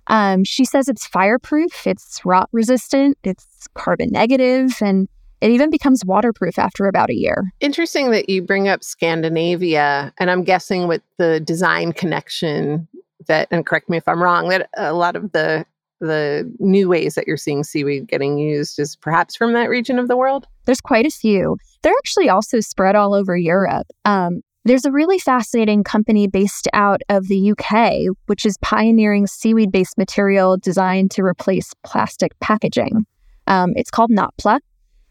Um, 0.06 0.44
she 0.44 0.64
says 0.64 0.88
it's 0.88 1.06
fireproof, 1.06 1.86
it's 1.86 2.24
rot 2.24 2.48
resistant, 2.52 3.18
it's 3.24 3.66
carbon 3.74 4.10
negative, 4.10 4.78
and 4.80 5.08
it 5.40 5.50
even 5.50 5.70
becomes 5.70 6.04
waterproof 6.04 6.58
after 6.58 6.86
about 6.86 7.10
a 7.10 7.14
year. 7.14 7.52
Interesting 7.60 8.10
that 8.10 8.28
you 8.28 8.42
bring 8.42 8.68
up 8.68 8.82
Scandinavia, 8.82 10.12
and 10.18 10.30
I'm 10.30 10.44
guessing 10.44 10.88
with 10.88 11.02
the 11.16 11.40
design 11.40 11.92
connection 11.92 12.88
that, 13.26 13.48
and 13.50 13.66
correct 13.66 13.88
me 13.88 13.96
if 13.96 14.08
I'm 14.08 14.22
wrong, 14.22 14.48
that 14.48 14.68
a 14.76 14.92
lot 14.92 15.16
of 15.16 15.32
the 15.32 15.64
the 16.00 16.48
new 16.60 16.88
ways 16.88 17.16
that 17.16 17.26
you're 17.26 17.36
seeing 17.36 17.64
seaweed 17.64 18.06
getting 18.06 18.38
used 18.38 18.78
is 18.78 18.94
perhaps 18.94 19.34
from 19.34 19.52
that 19.52 19.68
region 19.68 19.98
of 19.98 20.06
the 20.06 20.16
world? 20.16 20.46
There's 20.64 20.80
quite 20.80 21.06
a 21.06 21.10
few. 21.10 21.56
They're 21.82 21.92
actually 21.98 22.28
also 22.28 22.60
spread 22.60 22.94
all 22.94 23.14
over 23.14 23.36
Europe. 23.36 23.86
Um, 24.04 24.42
there's 24.64 24.84
a 24.84 24.92
really 24.92 25.18
fascinating 25.18 25.82
company 25.82 26.26
based 26.26 26.68
out 26.72 27.00
of 27.08 27.28
the 27.28 27.52
UK, 27.52 28.14
which 28.26 28.44
is 28.44 28.56
pioneering 28.60 29.26
seaweed 29.26 29.72
based 29.72 29.96
material 29.96 30.56
designed 30.56 31.10
to 31.12 31.22
replace 31.22 31.72
plastic 31.84 32.38
packaging. 32.40 33.06
Um, 33.46 33.72
it's 33.76 33.90
called 33.90 34.10
Notpla. 34.10 34.60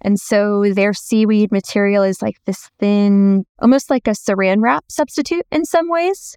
And 0.01 0.19
so 0.19 0.63
their 0.73 0.93
seaweed 0.93 1.51
material 1.51 2.03
is 2.03 2.21
like 2.21 2.37
this 2.45 2.69
thin, 2.79 3.45
almost 3.59 3.89
like 3.89 4.07
a 4.07 4.11
saran 4.11 4.61
wrap 4.61 4.85
substitute 4.89 5.45
in 5.51 5.65
some 5.65 5.89
ways. 5.89 6.35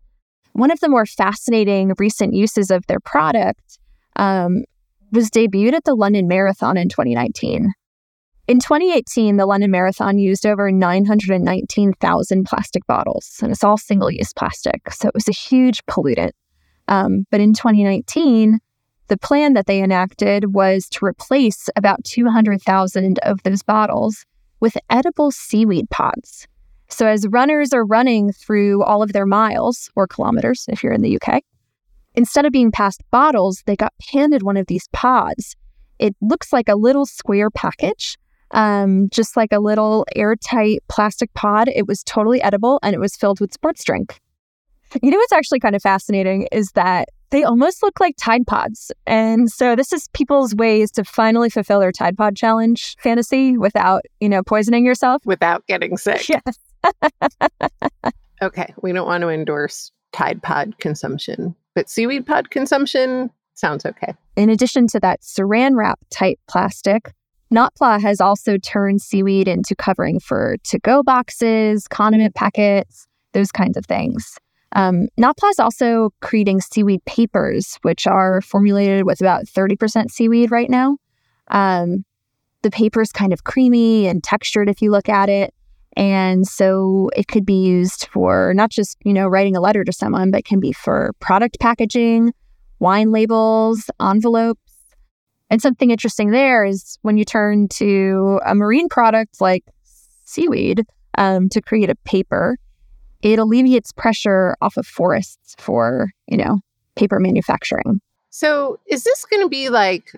One 0.53 0.71
of 0.71 0.81
the 0.81 0.89
more 0.89 1.07
fascinating 1.07 1.93
recent 1.99 2.35
uses 2.35 2.71
of 2.71 2.87
their 2.87 3.01
product 3.01 3.79
um, 4.17 4.65
was 5.13 5.31
debuted 5.31 5.75
at 5.75 5.85
the 5.85 5.95
London 5.95 6.27
Marathon 6.27 6.77
in 6.77 6.89
2019. 6.89 7.73
In 8.49 8.59
2018, 8.59 9.37
the 9.37 9.47
London 9.47 9.71
Marathon 9.71 10.19
used 10.19 10.45
over 10.45 10.73
919,000 10.73 12.45
plastic 12.45 12.85
bottles, 12.89 13.39
and 13.43 13.53
it's 13.53 13.63
all 13.63 13.77
single 13.77 14.11
use 14.11 14.33
plastic. 14.33 14.91
So 14.91 15.07
it 15.07 15.15
was 15.15 15.29
a 15.29 15.33
huge 15.33 15.85
pollutant. 15.87 16.33
Um, 16.89 17.27
but 17.31 17.41
in 17.41 17.55
2019, 17.55 18.59
the 19.11 19.19
plan 19.19 19.53
that 19.53 19.67
they 19.67 19.83
enacted 19.83 20.55
was 20.55 20.89
to 20.89 21.05
replace 21.05 21.69
about 21.77 22.03
200,000 22.05 23.19
of 23.19 23.43
those 23.43 23.63
bottles 23.63 24.25
with 24.61 24.79
edible 24.89 25.31
seaweed 25.31 25.91
pods. 25.91 26.49
So 26.89 27.07
as 27.07 27.29
runners 27.29 27.75
are 27.75 27.85
running 27.85 28.33
through 28.33 28.83
all 28.83 29.03
of 29.03 29.13
their 29.13 29.27
miles 29.27 29.91
or 29.95 30.07
kilometers, 30.07 30.65
if 30.69 30.83
you're 30.83 30.95
in 30.95 31.03
the 31.03 31.19
UK, 31.21 31.43
Instead 32.15 32.45
of 32.45 32.53
being 32.53 32.73
passed 32.73 33.03
bottles, 33.11 33.63
they 33.67 33.77
got 33.77 33.93
handed 34.13 34.43
one 34.43 34.57
of 34.57 34.67
these 34.67 34.89
pods. 34.93 35.57
It 35.99 36.17
looks 36.21 36.53
like 36.53 36.69
a 36.69 36.75
little 36.75 37.07
square 37.07 37.51
package, 37.51 38.19
um, 38.51 39.09
just 39.11 39.37
like 39.37 39.53
a 39.53 39.61
little 39.61 40.07
airtight 40.17 40.83
plastic 40.89 41.33
pod. 41.35 41.69
It 41.69 41.87
was 41.87 42.03
totally 42.03 42.43
edible 42.43 42.81
and 42.83 42.95
it 42.95 42.99
was 42.99 43.15
filled 43.17 43.41
with 43.41 43.53
sports 43.53 43.85
drink. 43.85 44.21
You 45.03 45.11
know 45.11 45.19
what's 45.19 45.33
actually 45.33 45.61
kind 45.61 45.77
of 45.77 45.83
fascinating 45.83 46.49
is 46.51 46.73
that 46.73 47.09
they 47.31 47.45
almost 47.45 47.83
look 47.83 48.01
like 48.01 48.17
Tide 48.19 48.47
Pods. 48.47 48.91
And 49.07 49.51
so 49.51 49.77
this 49.77 49.93
is 49.93 50.09
people's 50.15 50.55
ways 50.55 50.91
to 50.93 51.05
finally 51.05 51.49
fulfill 51.49 51.79
their 51.79 51.93
Tide 51.93 52.17
Pod 52.17 52.37
challenge 52.37 52.97
fantasy 52.99 53.57
without, 53.57 54.03
you 54.19 54.29
know, 54.29 54.43
poisoning 54.43 54.85
yourself. 54.85 55.23
Without 55.25 55.67
getting 55.67 55.97
sick. 55.97 56.29
Yes. 56.29 56.59
okay. 58.43 58.75
We 58.83 58.93
don't 58.93 59.07
want 59.07 59.23
to 59.23 59.29
endorse 59.29 59.93
Tide 60.13 60.43
Pod 60.43 60.79
consumption 60.79 61.55
but 61.75 61.89
seaweed 61.89 62.27
pod 62.27 62.51
consumption 62.51 63.31
sounds 63.55 63.85
okay. 63.87 64.15
In 64.37 64.51
addition 64.51 64.87
to 64.89 65.01
that 65.01 65.23
saran 65.23 65.77
wrap 65.77 65.99
type 66.11 66.39
plastic, 66.49 67.13
Notpla 67.53 68.01
has 68.01 68.21
also 68.21 68.57
turned 68.59 69.03
seaweed 69.03 69.49
into 69.49 69.75
covering 69.75 70.21
for 70.21 70.57
to 70.65 70.79
go 70.81 71.03
boxes, 71.03 71.89
condiment 71.89 72.35
packets, 72.35 73.07
those 73.33 73.51
kinds 73.51 73.77
of 73.77 73.87
things. 73.87 74.37
Um, 74.73 75.09
Notpla 75.19 75.51
is 75.51 75.59
also 75.59 76.11
creating 76.21 76.61
seaweed 76.61 77.05
papers, 77.05 77.79
which 77.83 78.07
are 78.07 78.41
formulated 78.41 79.05
with 79.05 79.21
about 79.21 79.45
30% 79.47 80.11
seaweed 80.11 80.51
right 80.51 80.71
now. 80.71 80.97
Um, 81.49 82.05
the 82.63 82.71
paper 82.71 83.01
is 83.01 83.11
kind 83.11 83.33
of 83.33 83.45
creamy 83.45 84.07
and 84.07 84.23
textured 84.23 84.69
if 84.69 84.83
you 84.83 84.91
look 84.91 85.09
at 85.09 85.29
it. 85.29 85.55
And 85.97 86.47
so 86.47 87.11
it 87.17 87.27
could 87.27 87.45
be 87.45 87.65
used 87.65 88.07
for 88.13 88.53
not 88.55 88.71
just, 88.71 88.97
you 89.05 89.13
know, 89.13 89.27
writing 89.27 89.57
a 89.57 89.61
letter 89.61 89.83
to 89.83 89.93
someone, 89.93 90.31
but 90.31 90.45
can 90.45 90.61
be 90.61 90.73
for 90.73 91.13
product 91.19 91.59
packaging, 91.59 92.33
wine 92.79 93.11
labels, 93.11 93.91
envelopes. 94.01 94.61
And 95.51 95.61
something 95.61 95.91
interesting 95.91 96.31
there 96.31 96.65
is 96.65 96.97
when 97.03 97.19
you 97.19 97.25
turn 97.25 97.67
to 97.69 98.41
a 98.47 98.55
marine 98.55 98.89
product 98.89 99.41
like 99.41 99.65
seaweed 100.25 100.87
um, 101.19 101.49
to 101.49 101.61
create 101.61 101.91
a 101.91 101.97
paper, 101.97 102.57
it 103.23 103.39
alleviates 103.39 103.93
pressure 103.93 104.57
off 104.61 104.77
of 104.77 104.87
forests 104.87 105.55
for, 105.59 106.11
you 106.27 106.37
know, 106.37 106.61
paper 106.97 107.19
manufacturing. 107.19 108.01
So 108.31 108.79
is 108.87 109.05
this 109.05 109.25
going 109.25 109.43
to 109.43 109.49
be 109.49 109.69
like 109.69 110.13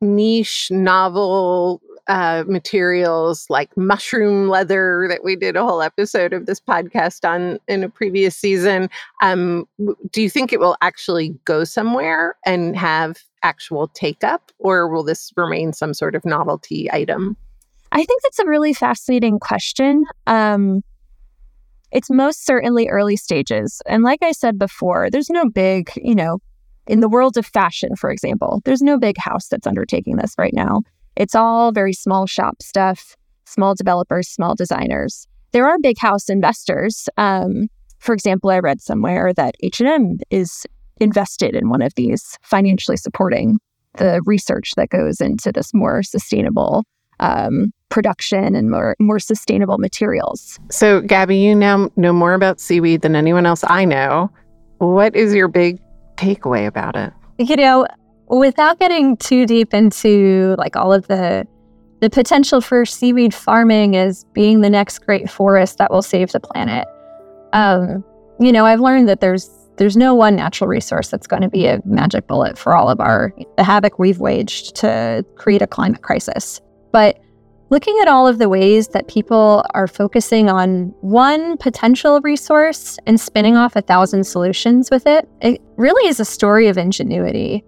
niche, 0.00 0.68
novel 0.70 1.80
uh, 2.06 2.44
materials 2.46 3.46
like 3.48 3.74
mushroom 3.76 4.48
leather 4.48 5.06
that 5.08 5.24
we 5.24 5.36
did 5.36 5.56
a 5.56 5.64
whole 5.64 5.80
episode 5.80 6.32
of 6.32 6.46
this 6.46 6.60
podcast 6.60 7.26
on 7.26 7.58
in 7.66 7.82
a 7.82 7.88
previous 7.88 8.36
season. 8.36 8.90
Um, 9.22 9.66
do 10.10 10.20
you 10.20 10.28
think 10.28 10.52
it 10.52 10.60
will 10.60 10.76
actually 10.82 11.34
go 11.44 11.64
somewhere 11.64 12.36
and 12.44 12.76
have 12.76 13.22
actual 13.42 13.88
take 13.88 14.22
up, 14.22 14.52
or 14.58 14.88
will 14.88 15.02
this 15.02 15.32
remain 15.36 15.72
some 15.72 15.94
sort 15.94 16.14
of 16.14 16.24
novelty 16.24 16.90
item? 16.92 17.36
I 17.92 18.04
think 18.04 18.22
that's 18.22 18.38
a 18.38 18.46
really 18.46 18.74
fascinating 18.74 19.38
question. 19.38 20.04
Um, 20.26 20.82
it's 21.94 22.10
most 22.10 22.44
certainly 22.44 22.88
early 22.88 23.16
stages. 23.16 23.80
And 23.86 24.02
like 24.02 24.22
I 24.22 24.32
said 24.32 24.58
before, 24.58 25.08
there's 25.10 25.30
no 25.30 25.48
big, 25.48 25.90
you 25.96 26.14
know, 26.14 26.38
In 26.86 27.00
the 27.00 27.08
world 27.08 27.38
of 27.38 27.46
fashion, 27.46 27.96
for 27.96 28.10
example, 28.10 28.60
there's 28.66 28.82
no 28.82 28.98
big 28.98 29.16
house 29.16 29.48
that's 29.48 29.66
undertaking 29.66 30.16
this 30.16 30.34
right 30.36 30.52
now. 30.52 30.82
It's 31.16 31.34
all 31.34 31.72
very 31.72 31.94
small 31.94 32.26
shop 32.26 32.56
stuff, 32.60 33.16
small 33.46 33.74
developers, 33.74 34.28
small 34.28 34.54
designers. 34.54 35.26
There 35.52 35.66
are 35.66 35.78
big 35.80 35.96
house 35.98 36.28
investors. 36.28 37.08
Um, 37.16 37.68
for 38.00 38.12
example, 38.12 38.50
I 38.50 38.58
read 38.58 38.82
somewhere 38.82 39.32
that 39.32 39.54
H&M 39.62 40.18
is 40.28 40.66
invested 41.00 41.54
in 41.54 41.70
one 41.70 41.80
of 41.80 41.94
these, 41.94 42.36
financially 42.42 42.98
supporting 42.98 43.58
the 43.96 44.20
research 44.26 44.72
that 44.76 44.90
goes 44.90 45.20
into 45.20 45.52
this 45.52 45.72
more 45.72 46.02
sustainable 46.02 46.84
um, 47.20 47.72
production 47.94 48.56
and 48.56 48.70
more 48.70 48.96
more 48.98 49.20
sustainable 49.20 49.78
materials. 49.78 50.58
So, 50.68 51.00
Gabby, 51.00 51.36
you 51.38 51.54
now 51.54 51.88
know 51.94 52.12
more 52.12 52.34
about 52.34 52.58
seaweed 52.58 53.02
than 53.02 53.14
anyone 53.14 53.46
else 53.46 53.62
I 53.68 53.84
know. 53.84 54.32
What 54.78 55.14
is 55.14 55.32
your 55.32 55.46
big 55.46 55.80
takeaway 56.16 56.66
about 56.66 56.96
it? 56.96 57.12
You 57.38 57.54
know, 57.54 57.86
without 58.26 58.80
getting 58.80 59.16
too 59.18 59.46
deep 59.46 59.72
into 59.72 60.56
like 60.58 60.74
all 60.74 60.92
of 60.92 61.06
the 61.06 61.46
the 62.00 62.10
potential 62.10 62.60
for 62.60 62.84
seaweed 62.84 63.32
farming 63.32 63.94
as 63.94 64.24
being 64.34 64.60
the 64.60 64.70
next 64.70 64.98
great 65.06 65.30
forest 65.30 65.78
that 65.78 65.92
will 65.92 66.02
save 66.02 66.32
the 66.32 66.40
planet. 66.40 66.88
Um, 67.52 68.04
you 68.40 68.50
know, 68.50 68.66
I've 68.66 68.80
learned 68.80 69.08
that 69.08 69.20
there's 69.20 69.48
there's 69.76 69.96
no 69.96 70.16
one 70.16 70.34
natural 70.34 70.66
resource 70.66 71.10
that's 71.10 71.28
going 71.28 71.42
to 71.42 71.48
be 71.48 71.66
a 71.66 71.80
magic 71.84 72.26
bullet 72.26 72.58
for 72.58 72.74
all 72.74 72.90
of 72.90 72.98
our 72.98 73.32
the 73.56 73.62
havoc 73.62 74.00
we've 74.00 74.18
waged 74.18 74.74
to 74.76 75.24
create 75.36 75.62
a 75.62 75.68
climate 75.68 76.02
crisis. 76.02 76.60
But 76.90 77.20
looking 77.74 77.98
at 78.02 78.06
all 78.06 78.28
of 78.28 78.38
the 78.38 78.48
ways 78.48 78.86
that 78.86 79.08
people 79.08 79.64
are 79.74 79.88
focusing 79.88 80.48
on 80.48 80.94
one 81.00 81.56
potential 81.56 82.20
resource 82.20 82.98
and 83.04 83.18
spinning 83.18 83.56
off 83.56 83.74
a 83.74 83.82
thousand 83.82 84.22
solutions 84.22 84.92
with 84.92 85.08
it, 85.08 85.28
it 85.40 85.60
really 85.76 86.08
is 86.08 86.20
a 86.20 86.24
story 86.24 86.68
of 86.68 86.78
ingenuity. 86.78 87.64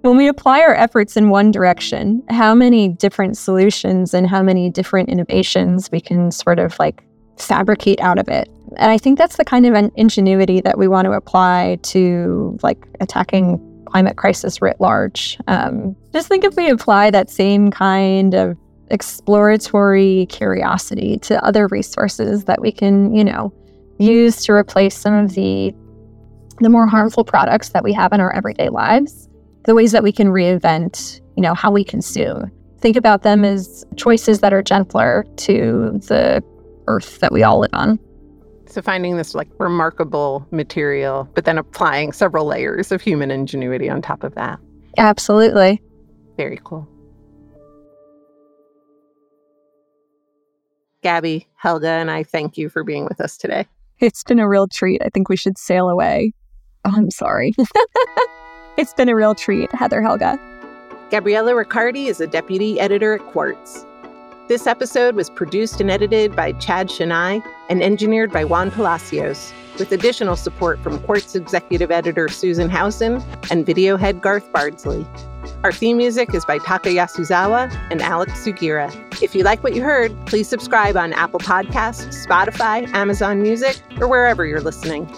When 0.00 0.16
we 0.16 0.28
apply 0.28 0.60
our 0.60 0.74
efforts 0.74 1.14
in 1.14 1.28
one 1.28 1.50
direction, 1.50 2.22
how 2.30 2.54
many 2.54 2.88
different 2.88 3.36
solutions 3.36 4.14
and 4.14 4.26
how 4.26 4.42
many 4.42 4.70
different 4.70 5.10
innovations 5.10 5.90
we 5.92 6.00
can 6.00 6.30
sort 6.30 6.58
of 6.58 6.78
like 6.78 7.04
fabricate 7.36 8.00
out 8.00 8.18
of 8.18 8.30
it. 8.30 8.48
And 8.78 8.90
I 8.90 8.96
think 8.96 9.18
that's 9.18 9.36
the 9.36 9.44
kind 9.44 9.66
of 9.66 9.90
ingenuity 9.94 10.62
that 10.62 10.78
we 10.78 10.88
want 10.88 11.04
to 11.04 11.12
apply 11.12 11.80
to 11.82 12.58
like 12.62 12.82
attacking 13.00 13.60
climate 13.84 14.16
crisis 14.16 14.62
writ 14.62 14.80
large. 14.80 15.36
Um, 15.48 15.94
just 16.14 16.28
think 16.28 16.44
if 16.44 16.56
we 16.56 16.70
apply 16.70 17.10
that 17.10 17.28
same 17.28 17.70
kind 17.70 18.34
of 18.34 18.56
exploratory 18.90 20.26
curiosity 20.26 21.18
to 21.18 21.42
other 21.44 21.66
resources 21.68 22.44
that 22.44 22.60
we 22.60 22.72
can, 22.72 23.14
you 23.14 23.24
know, 23.24 23.52
use 23.98 24.44
to 24.44 24.52
replace 24.52 24.96
some 24.96 25.14
of 25.14 25.34
the 25.34 25.74
the 26.60 26.68
more 26.68 26.86
harmful 26.86 27.24
products 27.24 27.70
that 27.70 27.82
we 27.82 27.92
have 27.92 28.12
in 28.12 28.20
our 28.20 28.32
everyday 28.32 28.68
lives, 28.68 29.28
the 29.64 29.74
ways 29.74 29.92
that 29.92 30.02
we 30.02 30.12
can 30.12 30.28
reinvent, 30.28 31.20
you 31.34 31.42
know, 31.42 31.54
how 31.54 31.70
we 31.70 31.82
consume. 31.82 32.50
Think 32.80 32.96
about 32.96 33.22
them 33.22 33.44
as 33.44 33.84
choices 33.96 34.40
that 34.40 34.52
are 34.52 34.62
gentler 34.62 35.24
to 35.36 35.98
the 36.06 36.44
earth 36.86 37.20
that 37.20 37.32
we 37.32 37.42
all 37.42 37.60
live 37.60 37.72
on. 37.72 37.98
So 38.66 38.82
finding 38.82 39.16
this 39.16 39.34
like 39.34 39.48
remarkable 39.58 40.46
material, 40.50 41.28
but 41.34 41.44
then 41.44 41.58
applying 41.58 42.12
several 42.12 42.44
layers 42.44 42.92
of 42.92 43.00
human 43.00 43.30
ingenuity 43.30 43.88
on 43.88 44.02
top 44.02 44.22
of 44.22 44.34
that. 44.34 44.58
Absolutely. 44.98 45.82
Very 46.36 46.60
cool. 46.62 46.86
Gabby, 51.02 51.46
Helga, 51.56 51.88
and 51.88 52.10
I 52.10 52.22
thank 52.22 52.58
you 52.58 52.68
for 52.68 52.84
being 52.84 53.04
with 53.04 53.20
us 53.20 53.36
today. 53.36 53.66
It's 54.00 54.22
been 54.22 54.38
a 54.38 54.48
real 54.48 54.66
treat. 54.66 55.02
I 55.04 55.08
think 55.08 55.28
we 55.28 55.36
should 55.36 55.58
sail 55.58 55.88
away. 55.88 56.32
Oh, 56.84 56.92
I'm 56.94 57.10
sorry. 57.10 57.54
it's 58.78 58.94
been 58.94 59.08
a 59.08 59.14
real 59.14 59.34
treat, 59.34 59.70
Heather 59.72 60.00
Helga. 60.00 60.38
Gabriella 61.10 61.54
Riccardi 61.54 62.06
is 62.06 62.20
a 62.20 62.26
deputy 62.26 62.78
editor 62.80 63.14
at 63.14 63.20
Quartz. 63.32 63.84
This 64.48 64.66
episode 64.66 65.14
was 65.14 65.30
produced 65.30 65.80
and 65.80 65.90
edited 65.90 66.34
by 66.34 66.52
Chad 66.52 66.88
Shonai 66.88 67.42
and 67.68 67.82
engineered 67.82 68.32
by 68.32 68.44
Juan 68.44 68.70
Palacios, 68.70 69.52
with 69.80 69.90
additional 69.90 70.36
support 70.36 70.78
from 70.80 71.00
Quartz 71.00 71.34
executive 71.34 71.90
editor 71.90 72.28
Susan 72.28 72.68
Howson 72.68 73.20
and 73.50 73.66
video 73.66 73.96
head 73.96 74.20
Garth 74.20 74.52
Bardsley. 74.52 75.04
Our 75.64 75.72
theme 75.72 75.96
music 75.96 76.34
is 76.34 76.44
by 76.44 76.58
Taka 76.58 76.90
Yasuzawa 76.90 77.74
and 77.90 78.00
Alex 78.00 78.32
Sugiura. 78.44 78.92
If 79.22 79.34
you 79.34 79.42
like 79.42 79.64
what 79.64 79.74
you 79.74 79.82
heard, 79.82 80.14
please 80.26 80.48
subscribe 80.48 80.96
on 80.96 81.12
Apple 81.14 81.40
Podcasts, 81.40 82.26
Spotify, 82.26 82.86
Amazon 82.94 83.42
Music, 83.42 83.80
or 83.98 84.06
wherever 84.06 84.46
you're 84.46 84.60
listening. 84.60 85.12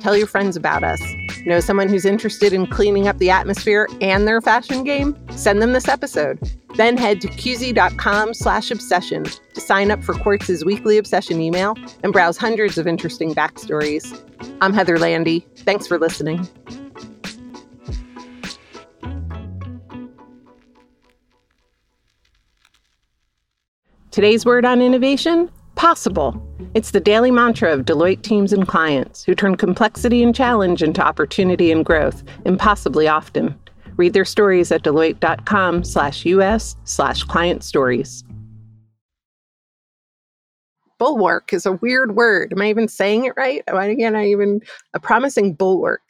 Tell 0.00 0.16
your 0.16 0.28
friends 0.28 0.56
about 0.56 0.84
us. 0.84 1.02
Know 1.44 1.60
someone 1.60 1.88
who's 1.88 2.04
interested 2.04 2.52
in 2.52 2.66
cleaning 2.68 3.08
up 3.08 3.18
the 3.18 3.30
atmosphere 3.30 3.88
and 4.00 4.28
their 4.28 4.40
fashion 4.40 4.84
game? 4.84 5.16
Send 5.32 5.60
them 5.60 5.72
this 5.72 5.88
episode. 5.88 6.38
Then 6.78 6.96
head 6.96 7.20
to 7.22 7.28
qz.com 7.28 8.34
slash 8.34 8.70
obsession 8.70 9.24
to 9.24 9.60
sign 9.60 9.90
up 9.90 10.04
for 10.04 10.14
Quartz's 10.14 10.64
weekly 10.64 10.96
obsession 10.96 11.40
email 11.40 11.74
and 12.04 12.12
browse 12.12 12.36
hundreds 12.36 12.78
of 12.78 12.86
interesting 12.86 13.34
backstories. 13.34 14.16
I'm 14.60 14.72
Heather 14.72 14.96
Landy. 14.96 15.44
Thanks 15.56 15.88
for 15.88 15.98
listening. 15.98 16.46
Today's 24.12 24.46
word 24.46 24.64
on 24.64 24.80
innovation 24.80 25.50
possible. 25.74 26.40
It's 26.74 26.92
the 26.92 27.00
daily 27.00 27.32
mantra 27.32 27.72
of 27.72 27.86
Deloitte 27.86 28.22
teams 28.22 28.52
and 28.52 28.68
clients 28.68 29.24
who 29.24 29.34
turn 29.34 29.56
complexity 29.56 30.22
and 30.22 30.32
challenge 30.32 30.84
into 30.84 31.04
opportunity 31.04 31.72
and 31.72 31.84
growth 31.84 32.22
impossibly 32.44 33.08
often. 33.08 33.58
Read 33.98 34.14
their 34.14 34.24
stories 34.24 34.72
at 34.72 34.82
deloitte.com 34.82 35.84
slash 35.84 36.24
us 36.24 36.76
slash 36.84 37.22
client 37.24 37.62
stories. 37.62 38.24
Bulwark 40.98 41.52
is 41.52 41.66
a 41.66 41.72
weird 41.72 42.16
word. 42.16 42.52
Am 42.52 42.62
I 42.62 42.70
even 42.70 42.88
saying 42.88 43.26
it 43.26 43.34
right? 43.36 43.62
Why 43.70 43.94
can't 43.94 44.16
I 44.16 44.26
even 44.26 44.60
a 44.94 45.00
promising 45.00 45.52
bulwark? 45.52 46.07